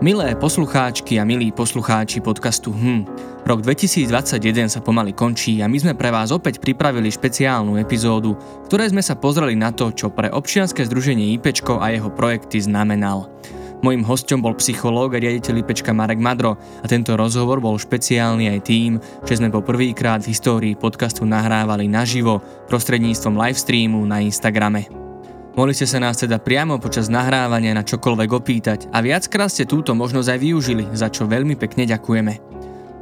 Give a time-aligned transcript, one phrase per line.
[0.00, 3.04] Milé poslucháčky a milí poslucháči podcastu HM,
[3.44, 8.32] rok 2021 sa pomaly končí a my sme pre vás opäť pripravili špeciálnu epizódu,
[8.64, 13.28] ktoré sme sa pozreli na to, čo pre občianske združenie IPčko a jeho projekty znamenal.
[13.84, 18.60] Mojím hostom bol psychológ a riaditeľ IPčka Marek Madro a tento rozhovor bol špeciálny aj
[18.64, 18.96] tým,
[19.28, 22.40] že sme po prvýkrát v histórii podcastu nahrávali naživo
[22.72, 24.99] prostredníctvom livestreamu na Instagrame.
[25.50, 29.98] Mohli ste sa nás teda priamo počas nahrávania na čokoľvek opýtať a viackrát ste túto
[29.98, 32.34] možnosť aj využili, za čo veľmi pekne ďakujeme.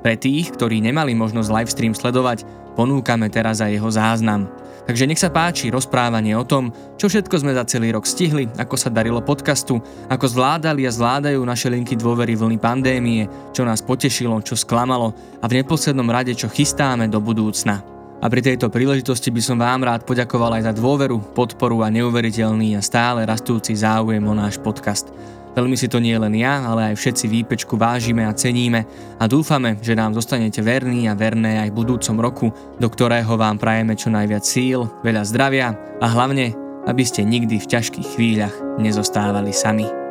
[0.00, 4.48] Pre tých, ktorí nemali možnosť livestream sledovať, ponúkame teraz aj jeho záznam.
[4.88, 8.80] Takže nech sa páči rozprávanie o tom, čo všetko sme za celý rok stihli, ako
[8.80, 9.76] sa darilo podcastu,
[10.08, 15.12] ako zvládali a zvládajú naše linky dôvery vlny pandémie, čo nás potešilo, čo sklamalo
[15.42, 17.97] a v neposlednom rade, čo chystáme do budúcna.
[18.18, 22.74] A pri tejto príležitosti by som vám rád poďakoval aj za dôveru, podporu a neuveriteľný
[22.74, 25.14] a stále rastúci záujem o náš podcast.
[25.54, 28.86] Veľmi si to nie len ja, ale aj všetci výpečku vážime a ceníme
[29.18, 32.46] a dúfame, že nám zostanete verní a verné aj v budúcom roku,
[32.78, 36.54] do ktorého vám prajeme čo najviac síl, veľa zdravia a hlavne,
[36.90, 40.07] aby ste nikdy v ťažkých chvíľach nezostávali sami.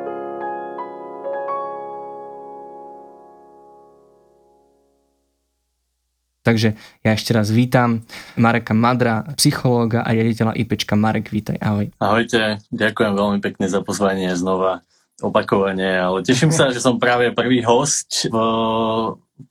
[6.47, 8.07] Takže ja ešte raz vítam
[8.39, 10.95] Mareka Madra, psychológa a riaditeľa IPčka.
[10.95, 11.91] Marek, vítaj, ahoj.
[11.99, 14.79] Ahojte, ďakujem veľmi pekne za pozvanie znova
[15.19, 18.37] opakovanie, ale teším sa, že som práve prvý host v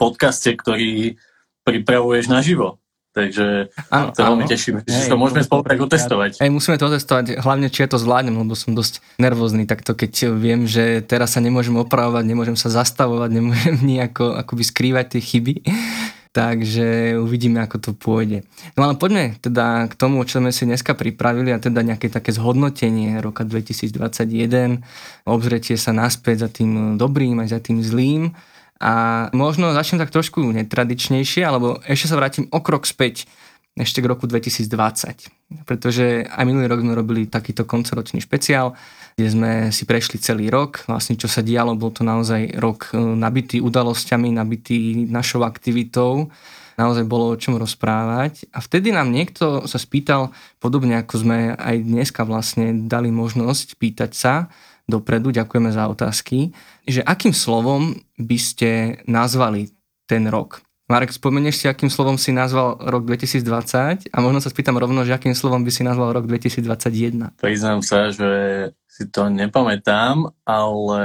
[0.00, 1.20] podcaste, ktorý
[1.68, 2.80] pripravuješ naživo.
[3.12, 6.40] Takže áno, to veľmi teším, že to môžeme spolu tak otestovať.
[6.40, 10.36] Aj musíme to otestovať, hlavne či ja to zvládnem, lebo som dosť nervózny, takto keď
[10.36, 15.54] viem, že teraz sa nemôžem opravovať, nemôžem sa zastavovať, nemôžem nejako akoby skrývať tie chyby,
[16.36, 18.44] takže uvidíme, ako to pôjde.
[18.76, 22.28] No ale poďme teda k tomu, čo sme si dneska pripravili a teda nejaké také
[22.36, 24.84] zhodnotenie roka 2021,
[25.24, 28.36] obzretie sa naspäť za tým dobrým aj za tým zlým
[28.76, 33.24] a možno začnem tak trošku netradičnejšie, alebo ešte sa vrátim o krok späť
[33.76, 35.68] ešte k roku 2020.
[35.68, 38.72] Pretože aj minulý rok sme robili takýto koncoročný špeciál,
[39.14, 40.88] kde sme si prešli celý rok.
[40.88, 46.32] Vlastne čo sa dialo, bol to naozaj rok e, nabitý udalosťami, nabitý našou aktivitou.
[46.80, 48.48] Naozaj bolo o čom rozprávať.
[48.52, 54.12] A vtedy nám niekto sa spýtal, podobne ako sme aj dneska vlastne dali možnosť pýtať
[54.12, 54.34] sa
[54.86, 56.54] dopredu, ďakujeme za otázky,
[56.86, 58.70] že akým slovom by ste
[59.10, 59.74] nazvali
[60.06, 60.65] ten rok?
[60.86, 65.18] Marek, spomenieš si, akým slovom si nazval rok 2020 a možno sa spýtam rovno, že
[65.18, 67.34] akým slovom by si nazval rok 2021.
[67.42, 68.30] Priznám sa, že
[68.86, 71.02] si to nepamätám, ale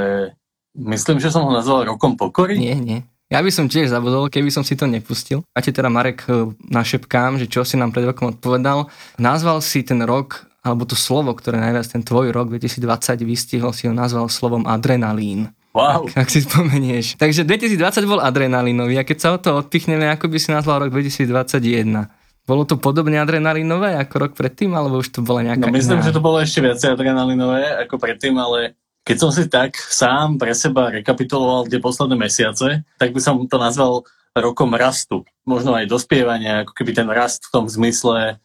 [0.77, 2.61] myslím, že som ho nazval rokom pokory.
[2.61, 3.01] Nie, nie.
[3.33, 5.41] Ja by som tiež zabudol, keby som si to nepustil.
[5.55, 8.91] A ti teda Marek e, našepkám, že čo si nám pred rokom odpovedal.
[9.17, 13.87] Nazval si ten rok, alebo to slovo, ktoré najviac ten tvoj rok 2020 vystihol, si
[13.89, 15.49] ho nazval slovom adrenalín.
[15.71, 16.11] Wow.
[16.11, 17.15] Ak, ak si spomenieš.
[17.15, 20.91] Takže 2020 bol adrenalinový a keď sa o to odpichneme, ako by si nazval rok
[20.91, 22.11] 2021?
[22.43, 26.05] Bolo to podobne adrenalinové ako rok predtým, alebo už to bola nejaká No myslím, iná...
[26.09, 28.75] že to bolo ešte viacej adrenalinové ako predtým, ale
[29.07, 33.55] keď som si tak sám pre seba rekapituloval tie posledné mesiace, tak by som to
[33.55, 34.03] nazval
[34.35, 35.23] rokom rastu.
[35.43, 38.39] Možno aj dospievania, ako keby ten rast v tom zmysle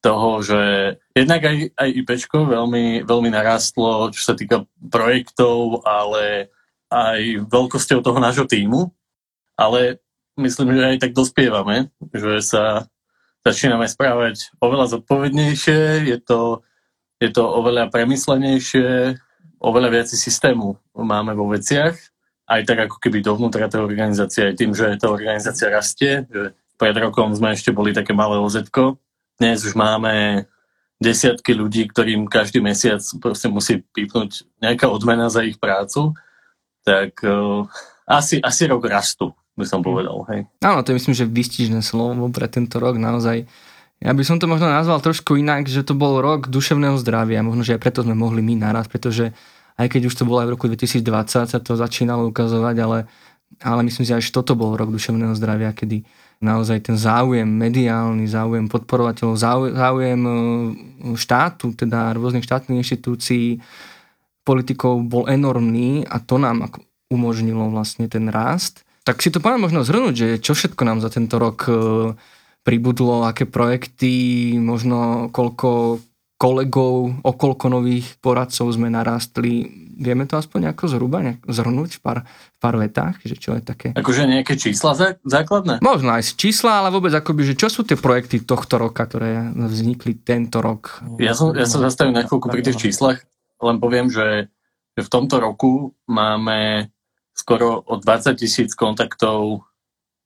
[0.00, 0.60] toho, že
[1.12, 6.48] jednak aj, aj IPčko veľmi, veľmi narastlo, čo sa týka projektov, ale
[6.90, 8.90] aj veľkosťou toho nášho týmu,
[9.54, 10.02] ale
[10.36, 12.90] myslím, že aj tak dospievame, že sa
[13.46, 16.66] začíname správať oveľa zodpovednejšie, je to,
[17.22, 19.16] je to oveľa premyslenejšie,
[19.62, 21.94] oveľa viac systému máme vo veciach,
[22.50, 26.96] aj tak ako keby dovnútra tej organizácie, aj tým, že tá organizácia rastie, že pred
[26.96, 28.56] rokom sme ešte boli také malé oz
[29.40, 30.44] dnes už máme
[31.00, 36.12] desiatky ľudí, ktorým každý mesiac proste musí pípnúť nejaká odmena za ich prácu
[36.84, 37.66] tak uh,
[38.08, 40.24] asi, asi rok rastu, by som povedal.
[40.32, 40.48] Hej.
[40.64, 43.46] Áno, to je myslím, že vystižné slovo pre tento rok naozaj.
[44.00, 47.44] Ja by som to možno nazval trošku inak, že to bol rok duševného zdravia.
[47.44, 49.36] Možno, že aj preto sme mohli my naraz, pretože
[49.76, 52.98] aj keď už to bolo aj v roku 2020, sa to začínalo ukazovať, ale,
[53.60, 56.04] ale myslím si, že toto bol rok duševného zdravia, kedy
[56.40, 59.36] naozaj ten záujem mediálny, záujem podporovateľov,
[59.76, 60.32] záujem e,
[61.16, 63.60] štátu, teda rôznych štátnych inštitúcií,
[64.50, 66.66] politikov bol enormný a to nám
[67.06, 68.82] umožnilo vlastne ten rast.
[69.06, 71.72] Tak si to poďme možno zhrnúť, že čo všetko nám za tento rok e,
[72.66, 76.02] pribudlo, aké projekty, možno koľko
[76.40, 79.68] kolegov, o koľko nových poradcov sme narastli.
[80.00, 83.62] Vieme to aspoň nejako zhruba nejak zhrnúť v pár, v pár vetách, že čo je
[83.62, 83.88] také?
[83.92, 85.84] Akože nejaké čísla základné?
[85.84, 90.16] Možno aj čísla, ale vôbec akoby, že čo sú tie projekty tohto roka, ktoré vznikli
[90.16, 91.04] tento rok?
[91.20, 93.20] Ja som, ja som zastavil na chvíľku pri tých číslach
[93.60, 94.48] len poviem, že,
[94.96, 96.90] že v tomto roku máme
[97.36, 99.64] skoro o 20 tisíc kontaktov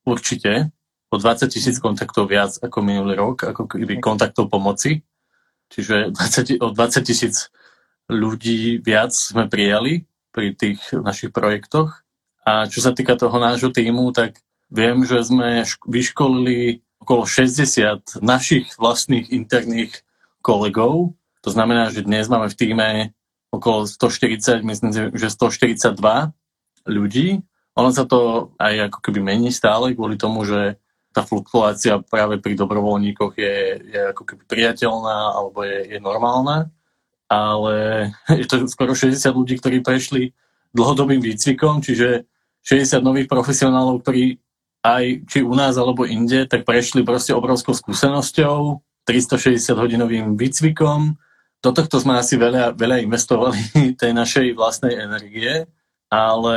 [0.02, 0.74] určite,
[1.10, 5.06] o 20 tisíc kontaktov viac ako minulý rok, ako keby kontaktov pomoci.
[5.70, 7.54] Čiže 20, o 20 tisíc
[8.10, 10.04] ľudí viac sme prijali
[10.34, 12.02] pri tých našich projektoch.
[12.44, 18.74] A čo sa týka toho nášho týmu, tak viem, že sme vyškolili okolo 60 našich
[18.76, 20.04] vlastných interných
[20.44, 21.16] kolegov.
[21.46, 22.88] To znamená, že dnes máme v týme
[23.58, 25.94] okolo 140, myslím, že 142
[26.86, 27.42] ľudí.
[27.74, 30.78] Ono sa to aj ako keby mení stále kvôli tomu, že
[31.14, 33.56] tá fluktuácia práve pri dobrovoľníkoch je,
[33.86, 36.70] je ako keby priateľná alebo je, je normálna,
[37.30, 38.10] ale
[38.40, 40.34] je to skoro 60 ľudí, ktorí prešli
[40.74, 42.26] dlhodobým výcvikom, čiže
[42.66, 44.42] 60 nových profesionálov, ktorí
[44.84, 51.16] aj či u nás alebo inde, tak prešli proste obrovskou skúsenosťou, 360 hodinovým výcvikom.
[51.64, 53.56] Do tohto sme asi veľa, veľa investovali
[54.00, 55.64] tej našej vlastnej energie,
[56.12, 56.56] ale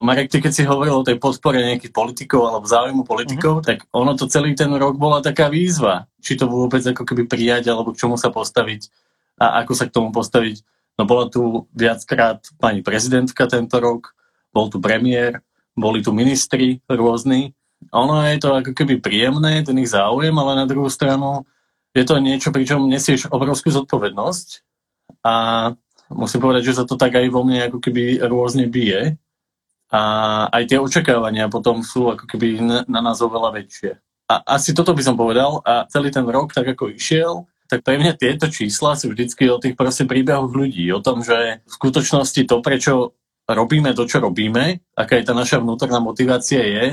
[0.00, 3.68] Marek, ty keď si hovoril o tej podpore nejakých politikov alebo záujmu politikov, mm-hmm.
[3.68, 6.08] tak ono to celý ten rok bola taká výzva.
[6.22, 8.88] Či to vôbec ako keby prijať, alebo k čomu sa postaviť
[9.36, 10.62] a ako sa k tomu postaviť.
[10.96, 14.16] No bola tu viackrát pani prezidentka tento rok,
[14.54, 15.44] bol tu premiér,
[15.76, 17.52] boli tu ministri rôzni.
[17.92, 21.48] Ono je to ako keby príjemné, ten ich záujem, ale na druhú stranu
[21.94, 24.48] je to niečo, pričom nesieš obrovskú zodpovednosť
[25.26, 25.34] a
[26.10, 29.18] musím povedať, že sa to tak aj vo mne ako keby rôzne bije
[29.90, 30.02] a
[30.54, 33.98] aj tie očakávania potom sú ako keby na nás oveľa väčšie.
[34.30, 37.98] A asi toto by som povedal a celý ten rok, tak ako išiel, tak pre
[37.98, 42.46] mňa tieto čísla sú vždycky o tých proste príbehoch ľudí, o tom, že v skutočnosti
[42.46, 43.18] to, prečo
[43.50, 46.84] robíme to, čo robíme, aká je tá naša vnútorná motivácia je,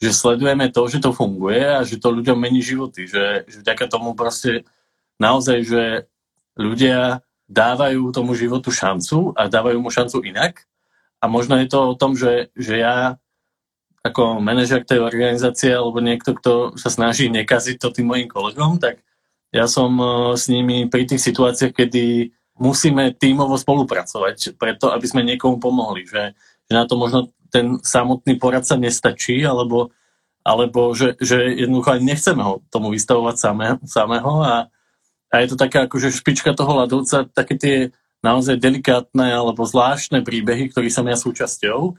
[0.00, 3.84] že sledujeme to, že to funguje a že to ľuďom mení životy, že, že vďaka
[3.92, 4.64] tomu proste
[5.20, 5.84] naozaj, že
[6.56, 7.20] ľudia
[7.52, 10.64] dávajú tomu životu šancu a dávajú mu šancu inak.
[11.20, 13.20] A možno je to o tom, že, že ja
[14.00, 19.04] ako manažer tej organizácie alebo niekto, kto sa snaží nekaziť to tým mojim kolegom, tak
[19.52, 20.04] ja som e,
[20.40, 26.32] s nimi pri tých situáciách, kedy musíme tímovo spolupracovať, preto aby sme niekomu pomohli, že,
[26.64, 29.90] že na to možno ten samotný poradca nestačí, alebo,
[30.46, 33.36] alebo že, že jednoducho ani nechceme ho tomu vystavovať
[33.84, 34.70] samého, a,
[35.30, 37.76] a je to taká akože špička toho ľadovca, také tie
[38.20, 41.96] naozaj delikátne alebo zvláštne príbehy, ktorých som ja súčasťou.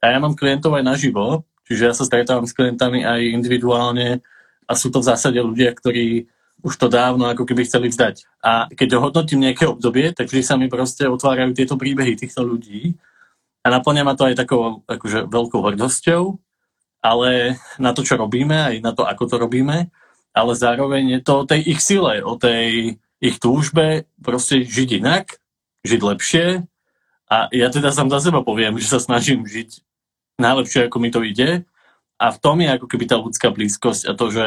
[0.00, 4.24] A ja mám klientov aj naživo, čiže ja sa stretávam s klientami aj individuálne
[4.64, 6.28] a sú to v zásade ľudia, ktorí
[6.58, 8.26] už to dávno ako keby chceli vzdať.
[8.42, 12.98] A keď hodnotím nejaké obdobie, tak vždy sa mi proste otvárajú tieto príbehy týchto ľudí
[13.68, 16.40] a naplňa ma to aj takou akože veľkou hrdosťou,
[17.04, 19.92] ale na to, čo robíme, aj na to, ako to robíme,
[20.32, 25.36] ale zároveň je to o tej ich sile, o tej ich túžbe proste žiť inak
[25.84, 26.46] žiť lepšie
[27.28, 29.84] a ja teda sám za seba poviem, že sa snažím žiť
[30.40, 31.68] najlepšie, ako mi to ide
[32.18, 34.46] a v tom je ako keby tá ľudská blízkosť a to, že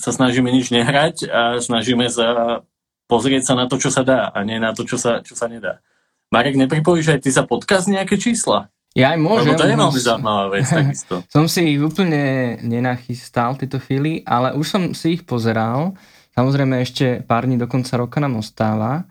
[0.00, 2.62] sa snažíme nič nehrať a snažíme sa
[3.06, 5.46] pozrieť sa na to, čo sa dá a nie na to, čo sa, čo sa
[5.46, 5.84] nedá.
[6.32, 8.72] Marek, nepripojíš aj ty sa podcast nejaké čísla?
[8.96, 9.52] Ja aj môžem.
[9.52, 11.14] Lebo to je veľmi zaujímavá vec, takisto.
[11.28, 15.92] som si ich úplne nenachystal, tieto chvíli, ale už som si ich pozeral.
[16.32, 19.04] Samozrejme ešte pár dní do konca roka nám ostáva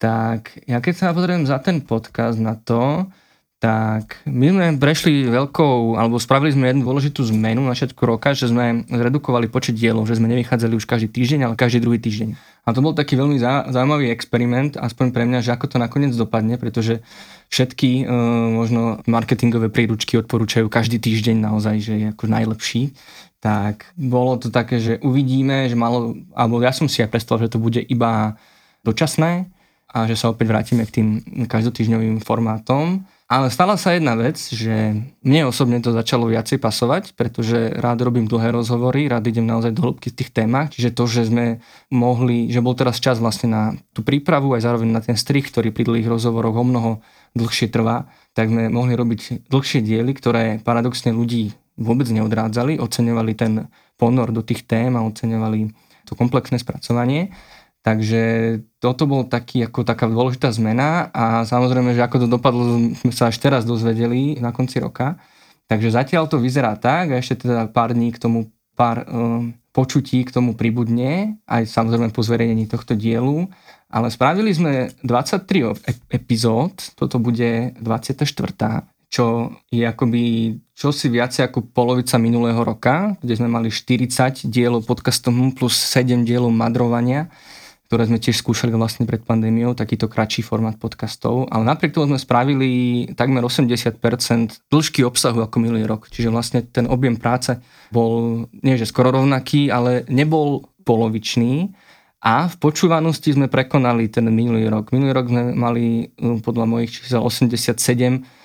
[0.00, 3.12] tak ja keď sa pozriem za ten podcast na to,
[3.60, 8.48] tak my sme prešli veľkou, alebo spravili sme jednu dôležitú zmenu na všetku roka, že
[8.48, 12.40] sme zredukovali počet dielov, že sme nevychádzali už každý týždeň, ale každý druhý týždeň.
[12.64, 13.36] A to bol taký veľmi
[13.68, 17.04] zaujímavý experiment, aspoň pre mňa, že ako to nakoniec dopadne, pretože
[17.52, 18.14] všetky e,
[18.56, 22.96] možno marketingové príručky odporúčajú každý týždeň naozaj, že je ako najlepší.
[23.44, 27.52] Tak bolo to také, že uvidíme, že malo, alebo ja som si aj predstavil, že
[27.52, 28.40] to bude iba
[28.88, 29.52] dočasné,
[29.90, 31.08] a že sa opäť vrátime k tým
[31.50, 33.02] každotýždňovým formátom.
[33.30, 38.26] Ale stala sa jedna vec, že mne osobne to začalo viacej pasovať, pretože rád robím
[38.26, 41.62] dlhé rozhovory, rád idem naozaj do hĺbky v tých témach, čiže to, že sme
[41.94, 43.62] mohli, že bol teraz čas vlastne na
[43.94, 46.90] tú prípravu aj zároveň na ten strich, ktorý pri dlhých rozhovoroch o mnoho
[47.38, 53.70] dlhšie trvá, tak sme mohli robiť dlhšie diely, ktoré paradoxne ľudí vôbec neodrádzali, oceňovali ten
[53.94, 55.70] ponor do tých tém a oceňovali
[56.02, 57.30] to komplexné spracovanie.
[57.80, 58.22] Takže
[58.76, 63.32] toto bol taký, ako taká dôležitá zmena a samozrejme, že ako to dopadlo, sme sa
[63.32, 65.16] až teraz dozvedeli na konci roka.
[65.64, 70.20] Takže zatiaľ to vyzerá tak a ešte teda pár dní k tomu, pár um, počutí
[70.28, 73.48] k tomu pribudne, aj samozrejme po zverejnení tohto dielu.
[73.88, 82.14] Ale spravili sme 23 epizód, toto bude 24 čo je akoby čosi viacej ako polovica
[82.14, 87.26] minulého roka, kde sme mali 40 dielov podcastom plus 7 dielov madrovania
[87.90, 92.22] ktoré sme tiež skúšali vlastne pred pandémiou, takýto kratší formát podcastov, ale napriek tomu sme
[92.22, 92.70] spravili
[93.18, 93.98] takmer 80%
[94.70, 96.06] dĺžky obsahu ako minulý rok.
[96.06, 97.58] Čiže vlastne ten objem práce
[97.90, 101.74] bol nie že skoro rovnaký, ale nebol polovičný.
[102.22, 104.94] A v počúvanosti sme prekonali ten minulý rok.
[104.94, 106.14] Minulý rok sme mali
[106.46, 108.38] podľa mojich čísel 87 Eh,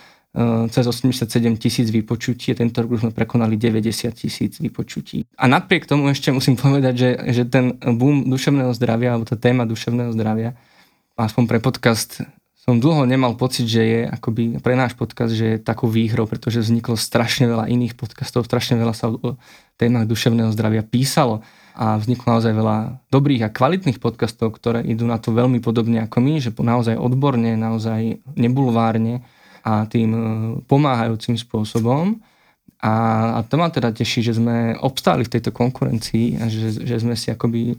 [0.68, 5.24] cez 87 tisíc vypočutí tento rok už sme prekonali 90 tisíc vypočutí.
[5.39, 9.63] A napriek tomu ešte musím povedať, že, že ten boom duševného zdravia, alebo tá téma
[9.63, 10.60] duševného zdravia,
[11.15, 12.20] aspoň pre podcast,
[12.65, 16.65] som dlho nemal pocit, že je akoby pre náš podcast, že je takou výhrou, pretože
[16.65, 19.38] vzniklo strašne veľa iných podcastov, strašne veľa sa o
[19.80, 21.46] témach duševného zdravia písalo
[21.77, 22.77] a vzniklo naozaj veľa
[23.13, 27.54] dobrých a kvalitných podcastov, ktoré idú na to veľmi podobne ako my, že naozaj odborne,
[27.54, 29.24] naozaj nebulvárne
[29.65, 30.22] a tým e,
[30.69, 32.22] pomáhajúcim spôsobom.
[32.86, 32.93] A,
[33.36, 37.17] a to ma teda teší, že sme obstáli v tejto konkurencii a že, že sme
[37.17, 37.74] si akoby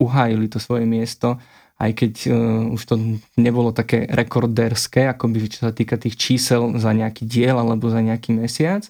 [0.00, 1.36] uhájili to svoje miesto,
[1.76, 2.94] aj keď uh, už to
[3.36, 8.32] nebolo také rekordérske, akoby čo sa týka tých čísel za nejaký diel alebo za nejaký
[8.32, 8.88] mesiac,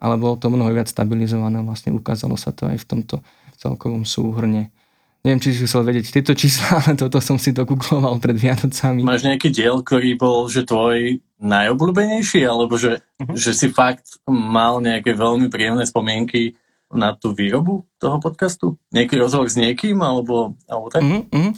[0.00, 3.16] ale bolo to mnoho viac stabilizované, vlastne ukázalo sa to aj v tomto
[3.60, 4.72] celkovom súhrne.
[5.26, 9.04] Neviem, či si chcel vedieť tieto čísla, ale toto som si googloval pred Vianocami.
[9.04, 13.34] Máš nejaký diel, ktorý bol, že tvoj najobľúbenejší, alebo že, uh-huh.
[13.38, 16.58] že si fakt mal nejaké veľmi príjemné spomienky
[16.90, 18.78] na tú výrobu toho podcastu?
[18.94, 21.02] Nejaký rozhovor s niekým, alebo, alebo tak?
[21.02, 21.48] Mm-hmm.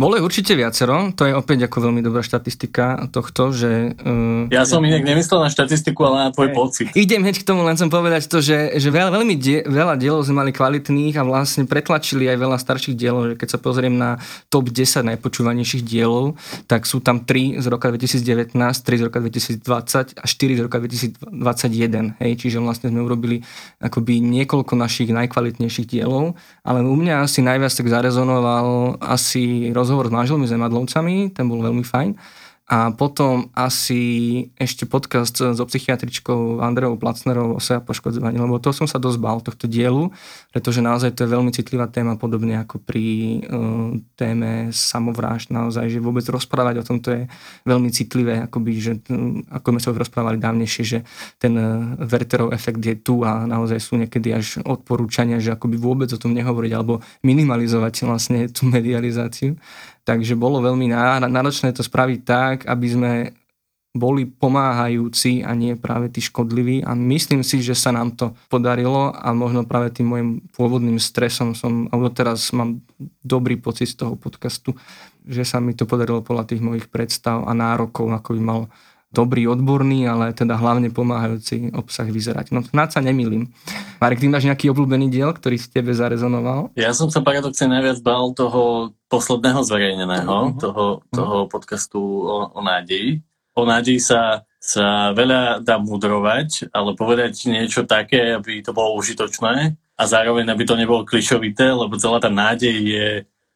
[0.00, 3.92] Bolo je určite viacero, to je opäť ako veľmi dobrá štatistika tohto, že...
[4.00, 6.88] Uh, ja som inak nemyslel na štatistiku, ale na tvoj pocit.
[6.96, 10.24] Idem hneď k tomu, len som povedať to, že, že veľa, veľmi die, veľa dielov
[10.24, 14.16] sme mali kvalitných a vlastne pretlačili aj veľa starších dielov, že keď sa pozriem na
[14.48, 20.16] top 10 najpočúvanejších dielov, tak sú tam 3 z roka 2019, 3 z roka 2020
[20.16, 22.16] a 4 z roka 2021.
[22.24, 23.44] Hej, čiže vlastne sme urobili
[23.82, 30.14] akoby niekoľko našich najkvalitnejších dielov, ale u mňa asi najviac tak zarezonoval asi rozhovor s
[30.14, 32.14] manželmi Zemadlovcami, ten bol veľmi fajn
[32.70, 38.86] a potom asi ešte podcast so psychiatričkou Andreou Placnerovou o sa poškodzovaní, lebo to som
[38.86, 40.14] sa dosť bál tohto dielu,
[40.54, 43.06] pretože naozaj to je veľmi citlivá téma, podobne ako pri
[43.42, 47.22] uh, téme samovrážd, naozaj, že vôbec rozprávať o tom to je
[47.66, 50.98] veľmi citlivé, akoby, že, uh, ako sme sa rozprávali dávnejšie, že
[51.42, 56.06] ten uh, Werterov efekt je tu a naozaj sú niekedy až odporúčania, že akoby vôbec
[56.14, 59.58] o tom nehovoriť alebo minimalizovať vlastne tú medializáciu.
[60.10, 60.90] Takže bolo veľmi
[61.30, 63.12] náročné to spraviť tak, aby sme
[63.94, 66.82] boli pomáhajúci a nie práve tí škodliví.
[66.82, 71.54] A myslím si, že sa nám to podarilo a možno práve tým môjim pôvodným stresom
[71.54, 72.82] som, alebo teraz mám
[73.22, 74.74] dobrý pocit z toho podcastu,
[75.22, 78.60] že sa mi to podarilo podľa tých mojich predstav a nárokov, ako by mal
[79.10, 82.54] dobrý, odborný, ale teda hlavne pomáhajúci obsah vyzerať.
[82.54, 83.50] No snáď sa nemýlim.
[83.98, 86.70] Marek, ty máš nejaký obľúbený diel, ktorý s tebe zarezonoval?
[86.78, 90.62] Ja som sa paradoxne najviac bál toho posledného zverejneného, uh-huh.
[90.62, 91.50] toho, toho uh-huh.
[91.50, 93.18] podcastu o, o nádeji.
[93.58, 99.74] O nádeji sa, sa veľa dá mudrovať, ale povedať niečo také, aby to bolo užitočné
[99.74, 103.08] a zároveň, aby to nebolo klišovité, lebo celá tá nádej je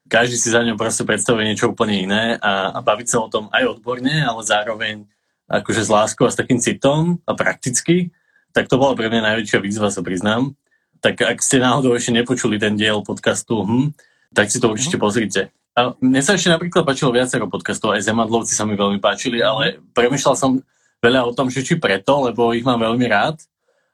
[0.05, 3.49] každý si za ňou proste predstavuje niečo úplne iné a, a baviť sa o tom
[3.49, 5.09] aj odborne, ale zároveň
[5.49, 8.11] akože s láskou a s takým citom a prakticky,
[8.55, 10.55] tak to bola pre mňa najväčšia výzva, sa priznám.
[11.03, 13.93] Tak ak ste náhodou ešte nepočuli ten diel podcastu, hm,
[14.33, 15.03] tak si to určite mhm.
[15.03, 15.43] pozrite.
[15.75, 19.83] A mne sa ešte napríklad páčilo viacero podcastov, aj Zemadlovci sa mi veľmi páčili, ale
[19.91, 20.63] premyšľal som
[21.03, 23.43] veľa o tom, že či preto, lebo ich mám veľmi rád,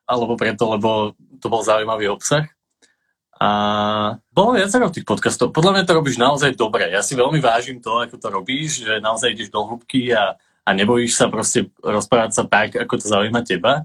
[0.04, 2.44] alebo preto, lebo to bol zaujímavý obsah.
[3.40, 3.48] A
[4.28, 5.56] bolo viacero tých podcastov.
[5.56, 6.92] Podľa mňa to robíš naozaj dobre.
[6.92, 10.36] Ja si veľmi vážim to, ako to robíš, že naozaj ideš do hĺbky a
[10.70, 13.82] a nebojíš sa proste rozprávať sa tak, ako to zaujíma teba.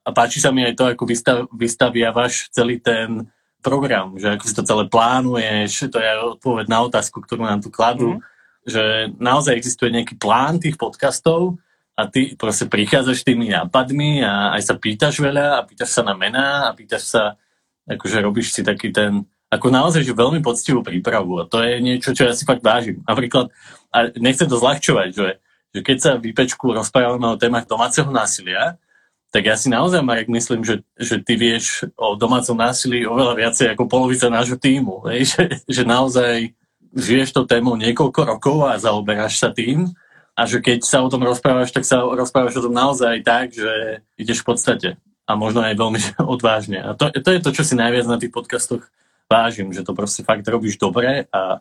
[0.00, 3.28] A páči sa mi aj to, ako vystav, vystaviavaš celý ten
[3.60, 6.10] program, že ako si to celé plánuješ, to je
[6.40, 8.20] odpoveď na otázku, ktorú nám tu kladú, mm.
[8.64, 8.82] že
[9.20, 11.60] naozaj existuje nejaký plán tých podcastov
[11.92, 16.16] a ty proste prichádzaš tými nápadmi a aj sa pýtaš veľa a pýtaš sa na
[16.16, 17.22] mená a pýtaš sa,
[17.84, 22.16] akože robíš si taký ten, ako naozaj, že veľmi poctivú prípravu a to je niečo,
[22.16, 23.04] čo ja si fakt vážim.
[23.04, 23.52] Napríklad,
[23.92, 25.28] a nechcem to zľahčovať, že
[25.74, 28.76] že keď sa v IPčku rozprávame o témach domáceho násilia,
[29.28, 33.66] tak ja si naozaj, Marek, myslím, že, že ty vieš o domácom násilí oveľa viacej
[33.76, 35.04] ako polovica nášho týmu.
[35.28, 36.56] Že, že naozaj
[36.96, 39.92] žiješ to tému niekoľko rokov a zaoberáš sa tým
[40.32, 44.00] a že keď sa o tom rozprávaš, tak sa rozprávaš o tom naozaj tak, že
[44.16, 44.88] ideš v podstate
[45.28, 46.00] a možno aj veľmi
[46.34, 46.80] odvážne.
[46.80, 48.88] A to, to je to, čo si najviac na tých podcastoch
[49.28, 51.60] vážim, že to proste fakt robíš dobre a,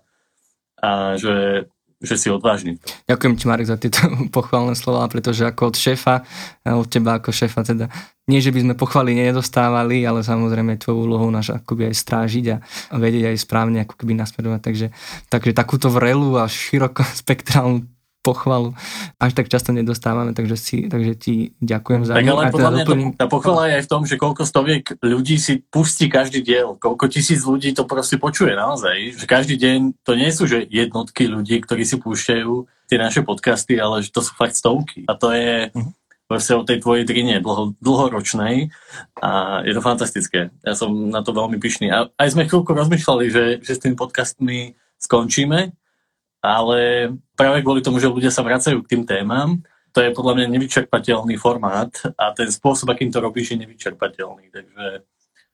[0.79, 2.77] a že že si odvážny.
[3.09, 4.05] Ďakujem ti, Marek, za tieto
[4.37, 6.15] pochválne slova, pretože ako od šéfa,
[6.69, 7.89] od teba ako šéfa teda,
[8.27, 12.57] nie, že by sme pochvály nedostávali, ale samozrejme tvojou úlohou náš akoby aj strážiť a
[12.99, 14.61] vedieť aj správne ako keby nasmerovať.
[14.61, 14.87] Takže,
[15.31, 17.87] takže takúto vrelú a široko spektrálnu
[18.27, 18.75] pochvalu
[19.23, 22.83] až tak často nedostávame, takže, si, takže ti ďakujem za Tak ale podľa teda mňa
[22.83, 23.09] doplním...
[23.15, 27.07] tá pochvala je aj v tom, že koľko stoviek ľudí si pustí každý diel, koľko
[27.07, 31.63] tisíc ľudí to proste počuje naozaj, že každý deň to nie sú že jednotky ľudí,
[31.63, 32.51] ktorí si púšťajú
[32.91, 35.91] tie naše podcasty, ale že to sú fakt stovky a to je uh-huh.
[36.27, 38.71] proste o tej tvojej drine dlho, dlhoročnej
[39.23, 40.51] a je to fantastické.
[40.63, 41.91] Ja som na to veľmi pyšný.
[41.91, 45.75] A aj sme chvíľku rozmýšľali, že, že s tými podcastmi skončíme,
[46.41, 46.79] ale
[47.37, 49.61] práve kvôli tomu, že ľudia sa vracajú k tým témam,
[49.93, 54.49] to je podľa mňa nevyčerpateľný formát a ten spôsob, akým to robíš, je nevyčerpateľný.
[54.49, 54.85] Takže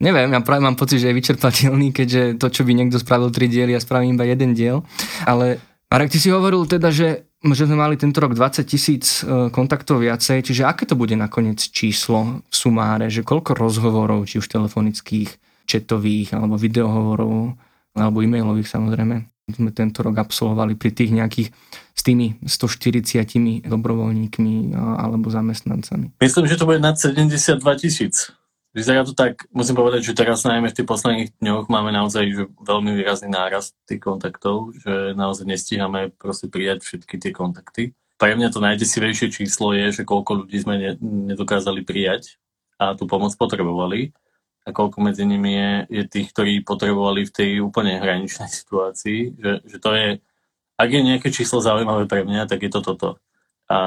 [0.04, 3.48] Neviem, ja práve mám pocit, že je vyčerpateľný, keďže to, čo by niekto spravil tri
[3.48, 4.84] diely, ja spravím iba jeden diel.
[5.24, 9.48] Ale Marek, ty si hovoril teda, že, že sme mali tento rok 20 tisíc e,
[9.54, 14.50] kontaktov viacej, čiže aké to bude nakoniec číslo v sumáre, že koľko rozhovorov, či už
[14.50, 15.30] telefonických,
[15.70, 17.56] četových, alebo videohovorov,
[17.94, 21.50] alebo e-mailových samozrejme, sme tento rok absolvovali pri tých nejakých
[21.94, 26.16] s tými 140 dobrovoľníkmi alebo zamestnancami.
[26.18, 28.32] Myslím, že to bude nad 72 tisíc.
[28.74, 32.44] Vyzerá to tak, musím povedať, že teraz najmä v tých posledných dňoch máme naozaj že
[32.58, 37.84] veľmi výrazný nárast tých kontaktov, že naozaj nestíhame proste prijať všetky tie kontakty.
[38.18, 42.42] Pre mňa to najdesivejšie číslo je, že koľko ľudí sme nedokázali prijať
[42.82, 44.10] a tú pomoc potrebovali
[44.64, 49.52] a koľko medzi nimi je, je tých, ktorí potrebovali v tej úplne hraničnej situácii, že,
[49.68, 50.08] že to je,
[50.80, 53.10] ak je nejaké číslo zaujímavé pre mňa, tak je to toto.
[53.68, 53.80] A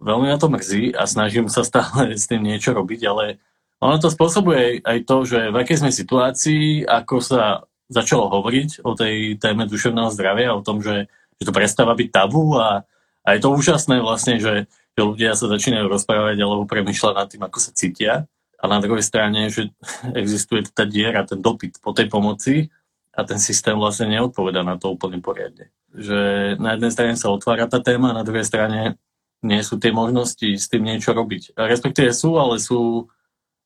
[0.00, 3.36] veľmi na to mrzí a snažím sa stále s tým niečo robiť, ale
[3.84, 8.96] ono to spôsobuje aj to, že v akej sme situácii, ako sa začalo hovoriť o
[8.96, 11.04] tej téme duševného zdravia, o tom, že,
[11.36, 12.88] že to prestáva byť tabu a,
[13.20, 14.64] a je to úžasné vlastne, že,
[14.96, 18.24] že ľudia sa začínajú rozprávať alebo premyšľať nad tým, ako sa cítia
[18.64, 19.68] a na druhej strane, že
[20.20, 22.72] existuje tá diera, ten dopyt po tej pomoci
[23.12, 25.68] a ten systém vlastne neodpoveda na to úplne poriadne.
[25.92, 26.18] Že
[26.58, 28.96] na jednej strane sa otvára tá téma, na druhej strane
[29.44, 31.52] nie sú tie možnosti s tým niečo robiť.
[31.54, 33.12] Respektíve sú, ale sú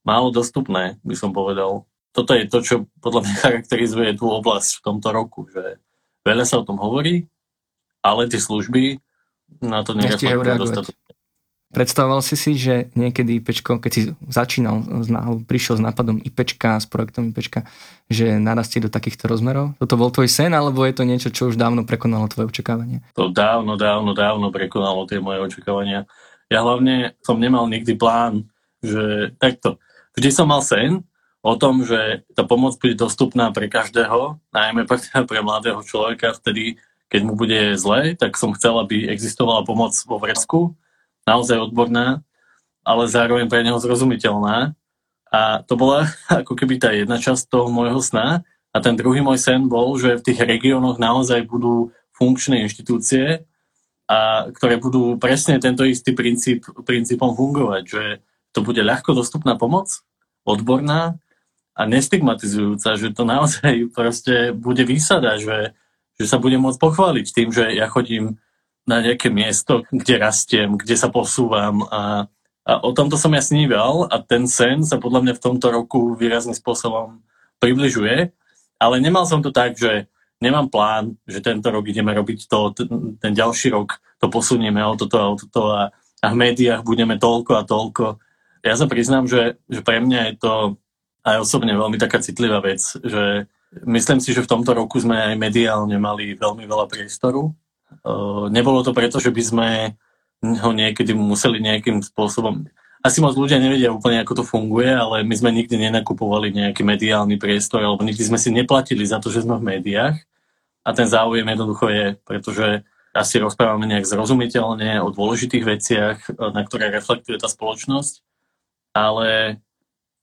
[0.02, 1.86] málo dostupné, by som povedal.
[2.10, 5.78] Toto je to, čo podľa mňa charakterizuje tú oblasť v tomto roku, že
[6.26, 7.30] veľa sa o tom hovorí,
[8.02, 8.98] ale tie služby
[9.62, 11.07] na to nereflektujú dostatočne.
[11.68, 14.80] Predstavoval si si, že niekedy IPčko, keď si začínal,
[15.44, 17.68] prišiel s nápadom IPčka, s projektom IPčka,
[18.08, 19.76] že narastie do takýchto rozmerov?
[19.76, 23.04] Toto bol tvoj sen, alebo je to niečo, čo už dávno prekonalo tvoje očakávania?
[23.20, 26.08] To dávno, dávno, dávno prekonalo tie moje očakávania.
[26.48, 28.48] Ja hlavne som nemal nikdy plán,
[28.80, 29.76] že takto.
[30.16, 31.04] Vždy som mal sen
[31.44, 34.88] o tom, že tá pomoc bude dostupná pre každého, najmä
[35.28, 36.80] pre mladého človeka vtedy,
[37.12, 40.72] keď mu bude zle, tak som chcel, aby existovala pomoc vo vrecku,
[41.28, 42.24] naozaj odborná,
[42.80, 44.72] ale zároveň pre neho zrozumiteľná.
[45.28, 46.08] A to bola
[46.40, 48.40] ako keby tá jedna časť toho môjho sna.
[48.72, 53.44] A ten druhý môj sen bol, že v tých regiónoch naozaj budú funkčné inštitúcie,
[54.08, 58.04] a ktoré budú presne tento istý princíp, princípom fungovať, že
[58.56, 60.00] to bude ľahko dostupná pomoc,
[60.48, 61.20] odborná
[61.76, 65.76] a nestigmatizujúca, že to naozaj proste bude výsada, že,
[66.16, 68.40] že sa bude môcť pochváliť tým, že ja chodím
[68.88, 72.24] na nejaké miesto, kde rastiem, kde sa posúvam a,
[72.64, 76.16] a o tomto som ja sníval a ten sen sa podľa mňa v tomto roku
[76.16, 77.20] výrazným spôsobom
[77.60, 78.32] približuje,
[78.80, 80.08] ale nemal som to tak, že
[80.40, 84.96] nemám plán, že tento rok ideme robiť to, ten, ten ďalší rok to posunieme o
[84.96, 85.92] toto a o toto a,
[86.24, 88.16] a v médiách budeme toľko a toľko.
[88.64, 90.52] Ja sa priznám, že, že pre mňa je to
[91.28, 93.44] aj osobne veľmi taká citlivá vec, že
[93.84, 97.52] myslím si, že v tomto roku sme aj mediálne mali veľmi veľa priestoru
[98.50, 99.68] nebolo to preto, že by sme
[100.42, 102.66] ho niekedy museli nejakým spôsobom...
[102.98, 107.38] Asi moc ľudia nevedia úplne, ako to funguje, ale my sme nikdy nenakupovali nejaký mediálny
[107.38, 110.18] priestor, alebo nikdy sme si neplatili za to, že sme v médiách.
[110.82, 112.82] A ten záujem jednoducho je, pretože
[113.14, 118.22] asi rozprávame nejak zrozumiteľne o dôležitých veciach, na ktoré reflektuje tá spoločnosť.
[118.94, 119.58] Ale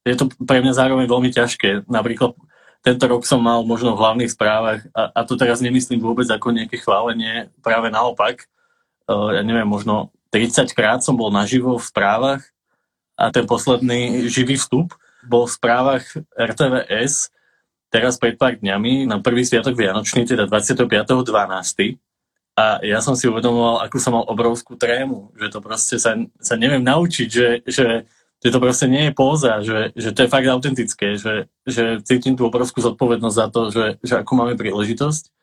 [0.03, 1.87] je to pre mňa zároveň veľmi ťažké.
[1.87, 2.35] Napríklad
[2.85, 6.53] tento rok som mal možno v hlavných správach, a, a to teraz nemyslím vôbec ako
[6.53, 8.45] nejaké chválenie, práve naopak.
[9.09, 12.45] Uh, ja neviem, možno 30 krát som bol naživo v správach
[13.17, 14.93] a ten posledný živý vstup
[15.25, 16.05] bol v správach
[16.37, 17.33] RTVS
[17.89, 21.95] teraz pred pár dňami na prvý sviatok Vianočný, teda 25.12.
[22.55, 26.55] A ja som si uvedomoval, akú som mal obrovskú trému, že to proste sa, sa
[26.55, 28.07] neviem naučiť, že, že
[28.45, 32.37] že to proste nie je póza, že, že to je fakt autentické, že, že cítim
[32.37, 35.33] tú obrovskú zodpovednosť za to, že, že akú máme príležitosť.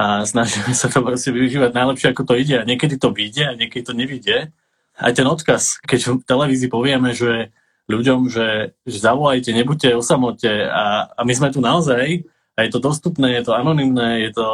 [0.00, 3.58] a snažíme sa to proste využívať najlepšie, ako to ide a niekedy to vyjde a
[3.60, 4.48] niekedy to nevyjde.
[4.96, 7.52] Aj ten odkaz, keď v televízii povieme, že
[7.92, 12.24] ľuďom, že, že zavolajte, nebuďte o samote a, a my sme tu naozaj
[12.56, 14.48] a je to dostupné, je to anonymné, je to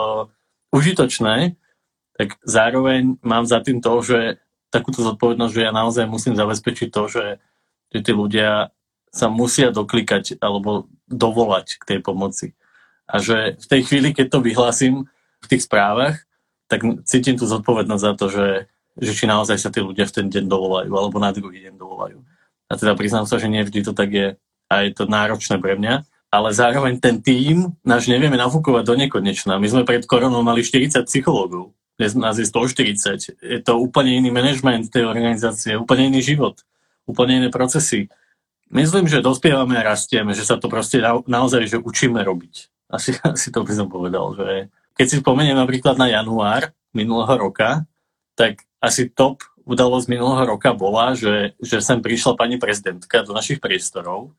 [0.74, 1.54] užitočné,
[2.18, 4.42] tak zároveň mám za tým to, že
[4.74, 7.24] takúto zodpovednosť, že ja naozaj musím zabezpečiť to, že,
[7.94, 8.70] že tí ľudia
[9.10, 12.52] sa musia doklikať alebo dovolať k tej pomoci.
[13.06, 14.94] A že v tej chvíli, keď to vyhlásim
[15.40, 16.26] v tých správach,
[16.66, 18.48] tak cítim tú zodpovednosť za to, že,
[18.98, 22.18] že či naozaj sa tí ľudia v ten deň dovolajú alebo na druhý deň dovolajú.
[22.66, 24.34] A teda priznám sa, že nie vždy to tak je
[24.66, 26.02] a je to náročné pre mňa,
[26.34, 29.62] ale zároveň ten tím náš nevieme nafúkovať do nekonečna.
[29.62, 33.40] My sme pred koronou mali 40 psychológov, dnes nás je 140.
[33.40, 36.60] Je to úplne iný manažment tej organizácie, úplne iný život,
[37.06, 38.10] úplne iné procesy.
[38.68, 42.54] Myslím, že dospievame a rastieme, že sa to proste na, naozaj že učíme robiť.
[42.90, 47.86] Asi, asi to by som povedal, že keď si spomeniem napríklad na január minulého roka,
[48.34, 53.58] tak asi top udalosť minulého roka bola, že, že sem prišla pani prezidentka do našich
[53.58, 54.30] priestorov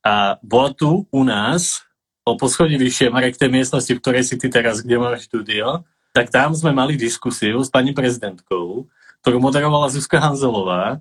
[0.00, 1.84] a bola tu u nás
[2.24, 5.84] o poschodí vyššie, Marek, tej miestnosti, v ktorej si ty teraz, kde máš štúdio,
[6.16, 8.88] tak tam sme mali diskusiu s pani prezidentkou,
[9.20, 10.98] ktorú moderovala Zuzka Hanzelová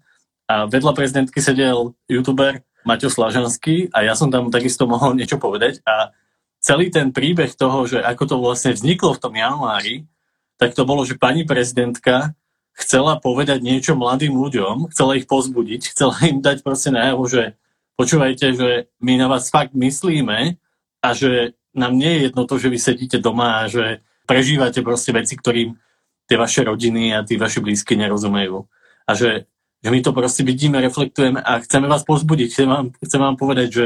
[0.49, 5.85] a vedľa prezidentky sedel youtuber Maťo Slažanský a ja som tam takisto mohol niečo povedať
[5.85, 6.09] a
[6.57, 10.09] celý ten príbeh toho, že ako to vlastne vzniklo v tom januári,
[10.57, 12.33] tak to bolo, že pani prezidentka
[12.73, 17.53] chcela povedať niečo mladým ľuďom, chcela ich pozbudiť, chcela im dať proste najavo, že
[17.99, 18.69] počúvajte, že
[19.03, 20.57] my na vás fakt myslíme
[21.03, 25.13] a že nám nie je jedno to, že vy sedíte doma a že prežívate proste
[25.13, 25.77] veci, ktorým
[26.25, 28.65] tie vaše rodiny a tí vaši blízky nerozumejú.
[29.05, 32.47] A že že my to proste vidíme, reflektujeme a chceme vás pozbudiť.
[32.51, 33.85] Chcem vám, chcem vám povedať, že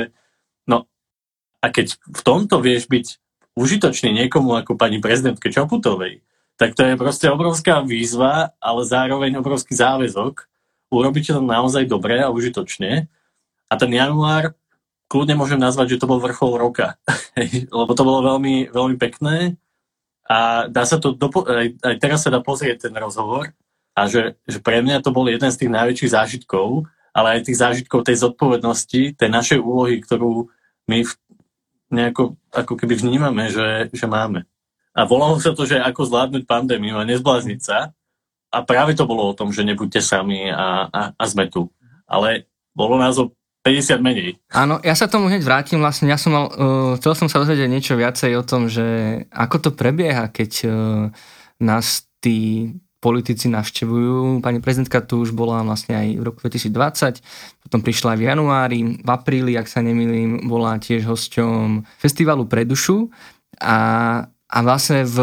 [0.66, 0.90] no
[1.62, 3.06] a keď v tomto vieš byť
[3.54, 6.26] užitočný niekomu ako pani prezidentke Čaputovej,
[6.58, 10.50] tak to je proste obrovská výzva, ale zároveň obrovský záväzok.
[10.94, 13.10] Urobiť to naozaj dobre a užitočne.
[13.70, 14.54] A ten január
[15.10, 16.98] kľudne môžem nazvať, že to bol vrchol roka.
[17.74, 19.58] Lebo to bolo veľmi, veľmi pekné
[20.30, 23.52] a dá sa to, dopo- aj, aj teraz sa dá pozrieť ten rozhovor
[23.94, 27.62] a že, že pre mňa to bol jeden z tých najväčších zážitkov, ale aj tých
[27.62, 30.50] zážitkov tej zodpovednosti, tej našej úlohy, ktorú
[30.90, 31.12] my v,
[31.94, 34.50] nejako ako keby vnímame, že, že máme.
[34.94, 37.94] A volalo sa to, že ako zvládnuť pandémiu a nezblázniť sa.
[38.54, 41.74] A práve to bolo o tom, že nebuďte sami a, a, a sme tu.
[42.06, 42.46] Ale
[42.78, 43.34] bolo nás o
[43.66, 44.38] 50 menej.
[44.54, 45.82] Áno, ja sa tomu hneď vrátim.
[45.82, 48.86] Vlastne ja som mal, uh, chcel som sa dozvedieť niečo viacej o tom, že
[49.34, 50.74] ako to prebieha, keď uh,
[51.58, 52.70] nás tí
[53.04, 54.40] politici navštevujú.
[54.40, 57.20] Pani prezidentka tu už bola vlastne aj v roku 2020,
[57.68, 63.12] potom prišla aj v januári, v apríli, ak sa nemýlim, bola tiež hosťom festivalu Predušu
[63.60, 63.78] a
[64.54, 65.18] a vlastne v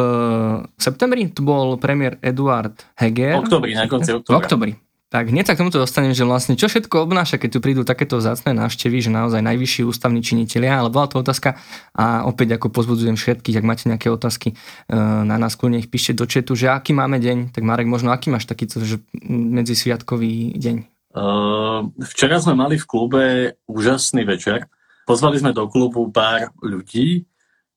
[0.75, 3.39] septembri tu bol premiér Eduard Heger.
[3.39, 4.35] V oktobri, na konci oktobra.
[4.35, 4.73] V oktobri.
[5.11, 8.23] Tak hneď sa k tomuto dostanem, že vlastne čo všetko obnáša, keď tu prídu takéto
[8.23, 11.59] vzácne návštevy, že naozaj najvyšší ústavní činitelia, ale bola to otázka
[11.99, 14.95] a opäť ako pozbudzujem všetkých, ak máte nejaké otázky e,
[15.27, 18.31] na nás, kľudne ich píšte do četu, že aký máme deň, tak Marek, možno aký
[18.31, 20.77] máš takýto že medzisviatkový deň?
[21.11, 23.25] Uh, včera sme mali v klube
[23.67, 24.71] úžasný večer.
[25.11, 27.27] Pozvali sme do klubu pár ľudí,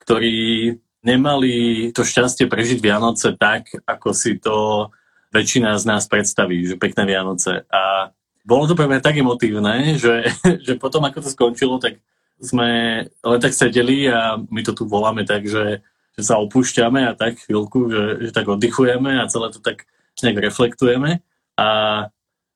[0.05, 0.69] ktorí
[1.01, 4.85] nemali to šťastie prežiť Vianoce tak, ako si to
[5.33, 7.65] väčšina z nás predstaví, že pekné Vianoce.
[7.73, 8.13] A
[8.45, 10.29] bolo to pre mňa tak emotívne, že,
[10.65, 11.97] že potom ako to skončilo, tak
[12.37, 15.81] sme len tak sedeli a my to tu voláme tak, že,
[16.13, 19.89] že sa opúšťame a tak chvíľku, že, že tak oddychujeme a celé to tak
[20.21, 21.23] nejak reflektujeme.
[21.57, 21.67] A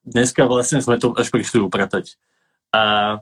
[0.05, 2.15] dneska vlastne sme to až prišli upratať.
[2.71, 3.17] A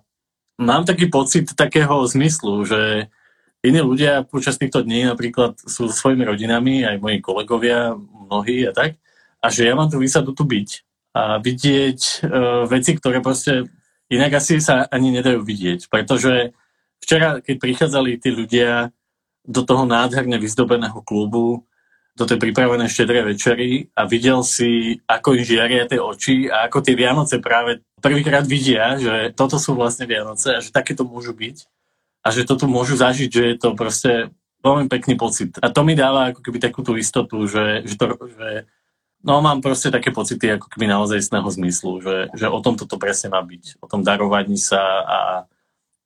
[0.57, 3.09] mám taký pocit takého zmyslu, že
[3.65, 8.71] iní ľudia počas týchto dní napríklad sú so svojimi rodinami, aj moji kolegovia, mnohí a
[8.73, 8.97] tak,
[9.41, 10.69] a že ja mám tú výsadu tu byť
[11.15, 13.67] a vidieť uh, veci, ktoré proste
[14.11, 16.51] inak asi sa ani nedajú vidieť, pretože
[16.99, 18.91] včera, keď prichádzali tí ľudia
[19.45, 21.63] do toho nádherne vyzdobeného klubu,
[22.15, 26.79] do tej pripravenej štedrej večery a videl si, ako im žiaria tie oči a ako
[26.79, 31.67] tie Vianoce práve prvýkrát vidia, že toto sú vlastne Vianoce a že takéto môžu byť
[32.23, 34.31] a že to tu môžu zažiť, že je to proste
[34.63, 35.59] veľmi pekný pocit.
[35.59, 38.47] A to mi dáva ako keby takú tú istotu, že, že, to, že
[39.25, 43.01] No mám proste také pocity ako keby naozaj sného zmyslu, že, že o tom toto
[43.01, 43.81] presne má byť.
[43.81, 45.19] O tom darovaní sa a,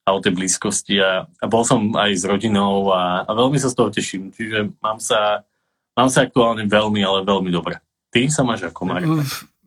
[0.08, 1.04] a o tej blízkosti.
[1.04, 4.32] A, a bol som aj s rodinou a, a veľmi sa z toho teším.
[4.32, 5.44] Čiže mám sa,
[6.00, 7.84] mám sa aktuálne veľmi, ale veľmi dobre.
[8.10, 9.12] Ty sa máš ako Marek?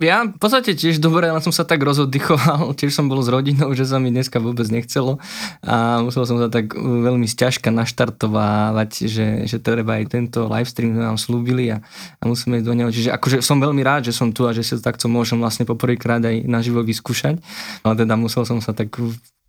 [0.03, 3.71] Ja v podstate tiež dobre, ale som sa tak rozoddychoval, tiež som bol s rodinou,
[3.73, 5.23] že sa mi dneska vôbec nechcelo
[5.63, 11.17] a musel som sa tak veľmi sťažka naštartovávať, že, že treba aj tento livestream nám
[11.23, 11.79] slúbili a,
[12.19, 12.91] a musíme ísť do neho.
[12.91, 15.63] Čiže akože som veľmi rád, že som tu a že si to takto môžem vlastne
[15.63, 17.39] poprvýkrát aj naživo vyskúšať,
[17.87, 18.99] ale teda musel som sa tak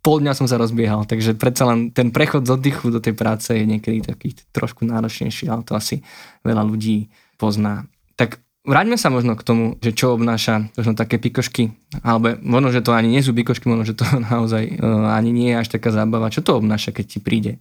[0.04, 3.48] pol dňa som sa rozbiehal, takže predsa len ten prechod z oddychu do tej práce
[3.56, 6.04] je niekedy taký trošku náročnejší, ale to asi
[6.44, 7.08] veľa ľudí
[7.40, 7.88] pozná.
[8.20, 12.80] Tak Vráťme sa možno k tomu, že čo obnáša možno také pikošky, alebo možno, že
[12.80, 15.92] to ani nie sú pikošky, možno, že to naozaj uh, ani nie je až taká
[15.92, 16.32] zábava.
[16.32, 17.52] Čo to obnáša, keď ti príde